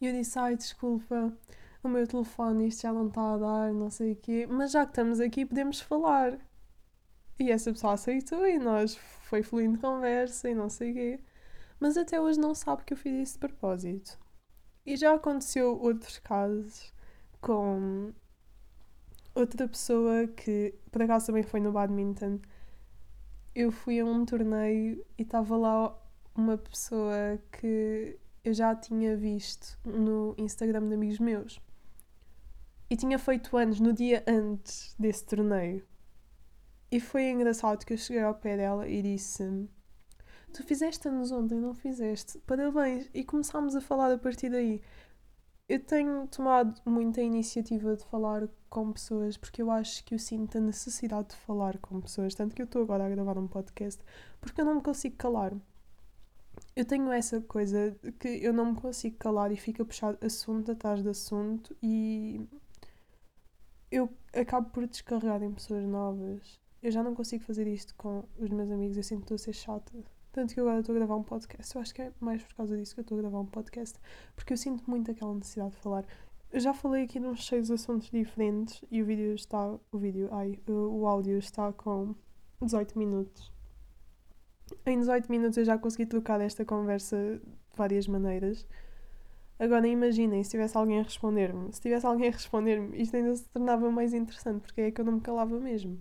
E 0.00 0.06
eu 0.06 0.12
disse, 0.14 0.38
ai, 0.38 0.56
desculpa, 0.56 1.36
o 1.82 1.88
meu 1.88 2.06
telefone 2.06 2.66
isto 2.66 2.80
já 2.80 2.94
não 2.94 3.08
está 3.08 3.34
a 3.34 3.36
dar, 3.36 3.72
não 3.74 3.90
sei 3.90 4.12
o 4.12 4.16
quê. 4.16 4.46
Mas 4.48 4.72
já 4.72 4.86
que 4.86 4.92
estamos 4.92 5.20
aqui 5.20 5.44
podemos 5.44 5.82
falar. 5.82 6.38
E 7.38 7.50
essa 7.50 7.70
pessoa 7.70 7.92
aceitou 7.92 8.46
e 8.46 8.58
nós 8.58 8.96
foi 9.28 9.42
fluindo 9.42 9.78
conversa 9.78 10.48
e 10.48 10.54
não 10.54 10.70
sei 10.70 10.90
o 10.90 10.94
quê. 10.94 11.20
Mas 11.78 11.96
até 11.96 12.20
hoje 12.20 12.38
não 12.38 12.54
sabe 12.54 12.84
que 12.84 12.92
eu 12.92 12.96
fiz 12.96 13.12
isso 13.28 13.34
de 13.34 13.40
propósito. 13.40 14.18
E 14.86 14.96
já 14.96 15.14
aconteceu 15.14 15.78
outros 15.80 16.18
casos 16.18 16.92
com 17.40 18.12
outra 19.34 19.66
pessoa 19.68 20.26
que 20.28 20.74
por 20.90 21.02
acaso 21.02 21.26
também 21.26 21.42
foi 21.42 21.60
no 21.60 21.72
badminton. 21.72 22.40
Eu 23.54 23.70
fui 23.70 24.00
a 24.00 24.04
um 24.04 24.24
torneio 24.24 25.04
e 25.18 25.22
estava 25.22 25.56
lá 25.56 25.98
uma 26.34 26.58
pessoa 26.58 27.38
que 27.52 28.18
eu 28.44 28.52
já 28.52 28.74
tinha 28.74 29.16
visto 29.16 29.78
no 29.84 30.34
Instagram 30.36 30.88
de 30.88 30.94
amigos 30.94 31.18
meus. 31.18 31.60
E 32.90 32.96
tinha 32.96 33.18
feito 33.18 33.56
anos 33.56 33.80
no 33.80 33.92
dia 33.92 34.22
antes 34.26 34.94
desse 34.98 35.24
torneio. 35.24 35.84
E 36.90 37.00
foi 37.00 37.30
engraçado 37.30 37.84
que 37.84 37.94
eu 37.94 37.98
cheguei 37.98 38.22
ao 38.22 38.34
pé 38.34 38.56
dela 38.56 38.86
e 38.86 39.02
disse: 39.02 39.68
Tu 40.54 40.62
fizeste 40.62 41.08
anos 41.08 41.32
ontem, 41.32 41.58
não 41.58 41.74
fizeste? 41.74 42.38
Parabéns! 42.46 43.10
E 43.12 43.24
começámos 43.24 43.74
a 43.74 43.80
falar 43.80 44.12
a 44.12 44.16
partir 44.16 44.48
daí. 44.50 44.80
Eu 45.68 45.80
tenho 45.80 46.28
tomado 46.28 46.80
muita 46.86 47.20
iniciativa 47.20 47.96
de 47.96 48.04
falar 48.04 48.48
com 48.70 48.92
pessoas 48.92 49.36
porque 49.36 49.60
eu 49.60 49.68
acho 49.68 50.04
que 50.04 50.14
eu 50.14 50.18
sinto 50.18 50.56
a 50.58 50.60
necessidade 50.60 51.30
de 51.30 51.36
falar 51.36 51.78
com 51.78 52.00
pessoas. 52.00 52.36
Tanto 52.36 52.54
que 52.54 52.62
eu 52.62 52.66
estou 52.66 52.82
agora 52.82 53.04
a 53.04 53.08
gravar 53.08 53.36
um 53.36 53.48
podcast 53.48 54.00
porque 54.40 54.60
eu 54.60 54.64
não 54.64 54.76
me 54.76 54.80
consigo 54.82 55.16
calar. 55.16 55.52
Eu 56.76 56.84
tenho 56.84 57.10
essa 57.10 57.40
coisa 57.40 57.96
que 58.20 58.28
eu 58.28 58.52
não 58.52 58.66
me 58.66 58.80
consigo 58.80 59.16
calar 59.16 59.50
e 59.50 59.56
fico 59.56 59.82
a 59.82 59.84
puxar 59.84 60.16
assunto 60.20 60.70
atrás 60.70 61.02
de 61.02 61.08
assunto 61.08 61.76
e 61.82 62.48
eu 63.90 64.08
acabo 64.32 64.70
por 64.70 64.86
descarregar 64.86 65.42
em 65.42 65.52
pessoas 65.52 65.84
novas. 65.84 66.60
Eu 66.80 66.92
já 66.92 67.02
não 67.02 67.12
consigo 67.12 67.42
fazer 67.42 67.66
isto 67.66 67.92
com 67.96 68.24
os 68.38 68.50
meus 68.50 68.70
amigos, 68.70 68.96
eu 68.96 69.02
sinto 69.02 69.26
que 69.26 69.34
estou 69.34 69.34
a 69.34 69.38
ser 69.38 69.52
chata. 69.52 70.13
Tanto 70.34 70.52
que 70.52 70.58
agora 70.58 70.80
estou 70.80 70.96
a 70.96 70.98
gravar 70.98 71.14
um 71.14 71.22
podcast. 71.22 71.76
Eu 71.76 71.80
acho 71.80 71.94
que 71.94 72.02
é 72.02 72.12
mais 72.18 72.42
por 72.42 72.54
causa 72.56 72.76
disso 72.76 72.92
que 72.92 73.00
eu 73.00 73.02
estou 73.02 73.16
a 73.16 73.20
gravar 73.20 73.38
um 73.38 73.46
podcast, 73.46 73.96
porque 74.34 74.52
eu 74.52 74.56
sinto 74.56 74.82
muito 74.90 75.08
aquela 75.08 75.32
necessidade 75.32 75.70
de 75.70 75.76
falar. 75.76 76.04
Eu 76.50 76.58
já 76.58 76.74
falei 76.74 77.04
aqui 77.04 77.20
nos 77.20 77.46
seis 77.46 77.70
assuntos 77.70 78.10
diferentes 78.10 78.84
e 78.90 79.00
o 79.00 79.06
vídeo 79.06 79.32
está. 79.32 79.78
O 79.92 79.96
vídeo, 79.96 80.28
ai, 80.32 80.58
o 80.66 81.06
áudio 81.06 81.38
está 81.38 81.72
com 81.72 82.16
18 82.60 82.98
minutos. 82.98 83.52
Em 84.84 84.98
18 84.98 85.30
minutos 85.30 85.56
eu 85.56 85.64
já 85.64 85.78
consegui 85.78 86.04
trocar 86.04 86.40
esta 86.40 86.64
conversa 86.64 87.16
de 87.16 87.40
várias 87.76 88.08
maneiras. 88.08 88.66
Agora 89.56 89.86
imaginem 89.86 90.42
se 90.42 90.50
tivesse 90.50 90.76
alguém 90.76 90.98
a 90.98 91.04
responder-me. 91.04 91.72
Se 91.72 91.80
tivesse 91.80 92.06
alguém 92.06 92.26
a 92.26 92.32
responder-me, 92.32 93.00
isto 93.00 93.14
ainda 93.16 93.36
se 93.36 93.44
tornava 93.50 93.88
mais 93.88 94.12
interessante, 94.12 94.62
porque 94.62 94.80
é 94.80 94.90
que 94.90 95.00
eu 95.00 95.04
não 95.04 95.12
me 95.12 95.20
calava 95.20 95.60
mesmo. 95.60 95.96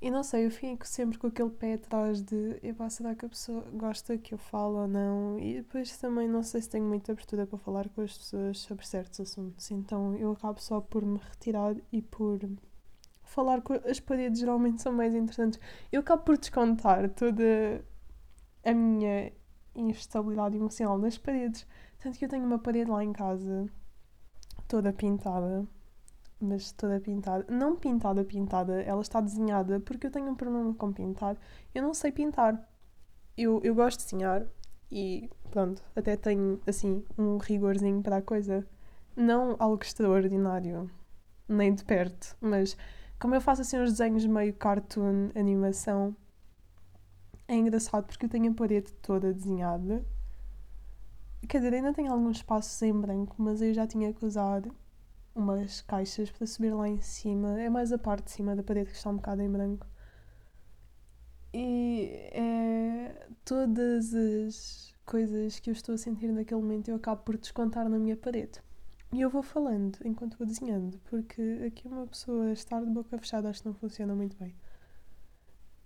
E 0.00 0.10
não 0.10 0.22
sei, 0.22 0.46
eu 0.46 0.50
fico 0.50 0.86
sempre 0.86 1.18
com 1.18 1.26
aquele 1.26 1.50
pé 1.50 1.74
atrás 1.74 2.22
de 2.22 2.58
epá, 2.62 2.88
será 2.88 3.16
que 3.16 3.26
a 3.26 3.28
pessoa 3.28 3.64
gosta 3.72 4.16
que 4.16 4.32
eu 4.32 4.38
fale 4.38 4.74
ou 4.76 4.86
não? 4.86 5.38
E 5.40 5.54
depois 5.56 5.96
também 5.98 6.28
não 6.28 6.42
sei 6.42 6.62
se 6.62 6.70
tenho 6.70 6.84
muita 6.86 7.10
abertura 7.10 7.46
para 7.46 7.58
falar 7.58 7.88
com 7.88 8.02
as 8.02 8.16
pessoas 8.16 8.60
sobre 8.60 8.86
certos 8.86 9.18
assuntos. 9.18 9.68
Então 9.72 10.14
eu 10.16 10.30
acabo 10.32 10.60
só 10.60 10.80
por 10.80 11.04
me 11.04 11.18
retirar 11.18 11.74
e 11.90 12.00
por 12.00 12.38
falar 13.24 13.60
com 13.60 13.74
as 13.74 13.98
paredes 13.98 14.40
geralmente 14.40 14.82
são 14.82 14.92
mais 14.92 15.14
interessantes. 15.14 15.58
Eu 15.90 16.00
acabo 16.00 16.22
por 16.22 16.38
descontar 16.38 17.10
toda 17.10 17.84
a 18.64 18.72
minha 18.72 19.32
instabilidade 19.74 20.56
emocional 20.56 20.96
nas 20.98 21.18
paredes. 21.18 21.66
Tanto 21.98 22.18
que 22.18 22.24
eu 22.24 22.28
tenho 22.28 22.44
uma 22.44 22.58
parede 22.58 22.90
lá 22.90 23.02
em 23.02 23.12
casa 23.12 23.68
toda 24.68 24.92
pintada 24.92 25.66
mas 26.40 26.72
toda 26.72 27.00
pintada. 27.00 27.44
Não 27.48 27.76
pintada, 27.76 28.24
pintada, 28.24 28.82
ela 28.82 29.00
está 29.02 29.20
desenhada 29.20 29.80
porque 29.80 30.06
eu 30.06 30.10
tenho 30.10 30.28
um 30.30 30.34
problema 30.34 30.74
com 30.74 30.92
pintar. 30.92 31.36
Eu 31.74 31.82
não 31.82 31.94
sei 31.94 32.12
pintar. 32.12 32.68
Eu, 33.36 33.60
eu 33.62 33.74
gosto 33.74 34.00
de 34.00 34.04
desenhar 34.04 34.46
e 34.90 35.30
pronto, 35.50 35.82
até 35.94 36.16
tenho 36.16 36.60
assim 36.66 37.04
um 37.16 37.38
rigorzinho 37.38 38.02
para 38.02 38.18
a 38.18 38.22
coisa. 38.22 38.66
Não 39.16 39.56
algo 39.58 39.82
extraordinário, 39.82 40.90
nem 41.48 41.74
de 41.74 41.84
perto, 41.84 42.36
mas 42.40 42.76
como 43.18 43.34
eu 43.34 43.40
faço 43.40 43.62
assim 43.62 43.78
uns 43.78 43.92
desenhos 43.92 44.24
meio 44.26 44.54
cartoon, 44.54 45.30
animação, 45.34 46.14
é 47.48 47.56
engraçado 47.56 48.06
porque 48.06 48.26
eu 48.26 48.30
tenho 48.30 48.52
a 48.52 48.54
parede 48.54 48.92
toda 49.02 49.32
desenhada. 49.32 50.04
Quer 51.48 51.58
dizer, 51.58 51.74
ainda 51.74 51.92
tenho 51.92 52.12
alguns 52.12 52.38
espaços 52.38 52.80
em 52.82 52.92
branco, 52.92 53.34
mas 53.38 53.62
eu 53.62 53.72
já 53.72 53.86
tinha 53.86 54.12
que 54.12 54.24
usar 54.24 54.62
umas 55.38 55.80
caixas 55.82 56.30
para 56.30 56.46
subir 56.46 56.74
lá 56.74 56.88
em 56.88 57.00
cima. 57.00 57.60
É 57.60 57.68
mais 57.70 57.92
a 57.92 57.98
parte 57.98 58.26
de 58.26 58.30
cima 58.32 58.54
da 58.56 58.62
parede 58.62 58.90
que 58.90 58.96
está 58.96 59.10
um 59.10 59.16
bocado 59.16 59.42
em 59.42 59.50
branco. 59.50 59.86
E 61.52 62.10
é 62.32 63.28
todas 63.44 64.12
as 64.14 64.94
coisas 65.06 65.58
que 65.58 65.70
eu 65.70 65.72
estou 65.72 65.94
a 65.94 65.98
sentir 65.98 66.30
naquele 66.30 66.60
momento 66.60 66.88
eu 66.88 66.96
acabo 66.96 67.22
por 67.22 67.38
descontar 67.38 67.88
na 67.88 67.98
minha 67.98 68.16
parede. 68.16 68.60
E 69.12 69.20
eu 69.22 69.30
vou 69.30 69.42
falando 69.42 69.98
enquanto 70.04 70.36
vou 70.36 70.46
desenhando, 70.46 71.00
porque 71.06 71.62
aqui 71.66 71.88
uma 71.88 72.06
pessoa 72.06 72.52
estar 72.52 72.84
de 72.84 72.90
boca 72.90 73.18
fechada 73.18 73.48
acho 73.48 73.62
que 73.62 73.68
não 73.68 73.74
funciona 73.74 74.14
muito 74.14 74.36
bem. 74.36 74.54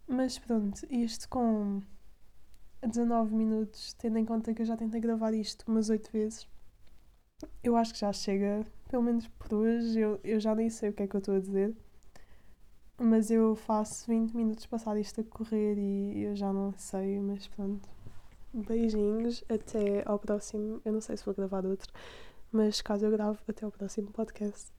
Mas 0.09 0.39
pronto, 0.39 0.85
isto 0.91 1.29
com 1.29 1.81
19 2.85 3.33
minutos, 3.35 3.93
tendo 3.95 4.19
em 4.19 4.25
conta 4.25 4.53
que 4.53 4.63
eu 4.63 4.67
já 4.67 4.77
tentei 4.77 5.01
gravar 5.01 5.33
isto 5.33 5.65
umas 5.69 5.89
8 5.89 6.11
vezes. 6.11 6.49
Eu 7.63 7.77
acho 7.77 7.93
que 7.93 8.01
já 8.01 8.13
chega, 8.13 8.67
pelo 8.93 9.03
menos 9.03 9.27
por 9.27 9.55
hoje. 9.55 9.99
Eu, 9.99 10.21
eu 10.23 10.39
já 10.39 10.55
nem 10.55 10.69
sei 10.69 10.91
o 10.91 10.93
que 10.93 11.03
é 11.03 11.07
que 11.07 11.17
eu 11.17 11.19
estou 11.19 11.35
a 11.35 11.41
dizer. 11.41 11.75
Mas 12.99 13.31
eu 13.31 13.57
faço 13.57 14.07
20 14.07 14.35
minutos 14.35 14.67
passar 14.67 14.99
isto 14.99 15.23
a 15.23 15.25
correr 15.25 15.77
e 15.79 16.25
eu 16.25 16.37
já 16.37 16.53
não 16.53 16.73
sei, 16.77 17.19
mas 17.21 17.49
pronto. 17.49 17.89
Beijinhos, 18.53 19.43
até 19.49 20.03
ao 20.07 20.19
próximo. 20.19 20.83
Eu 20.85 20.93
não 20.93 21.01
sei 21.01 21.17
se 21.17 21.25
vou 21.25 21.35
gravar 21.35 21.65
outro, 21.65 21.91
mas 22.53 22.83
caso 22.83 23.07
eu 23.07 23.11
grave, 23.11 23.39
até 23.49 23.65
ao 23.65 23.73
próximo 23.73 24.13
podcast. 24.13 24.73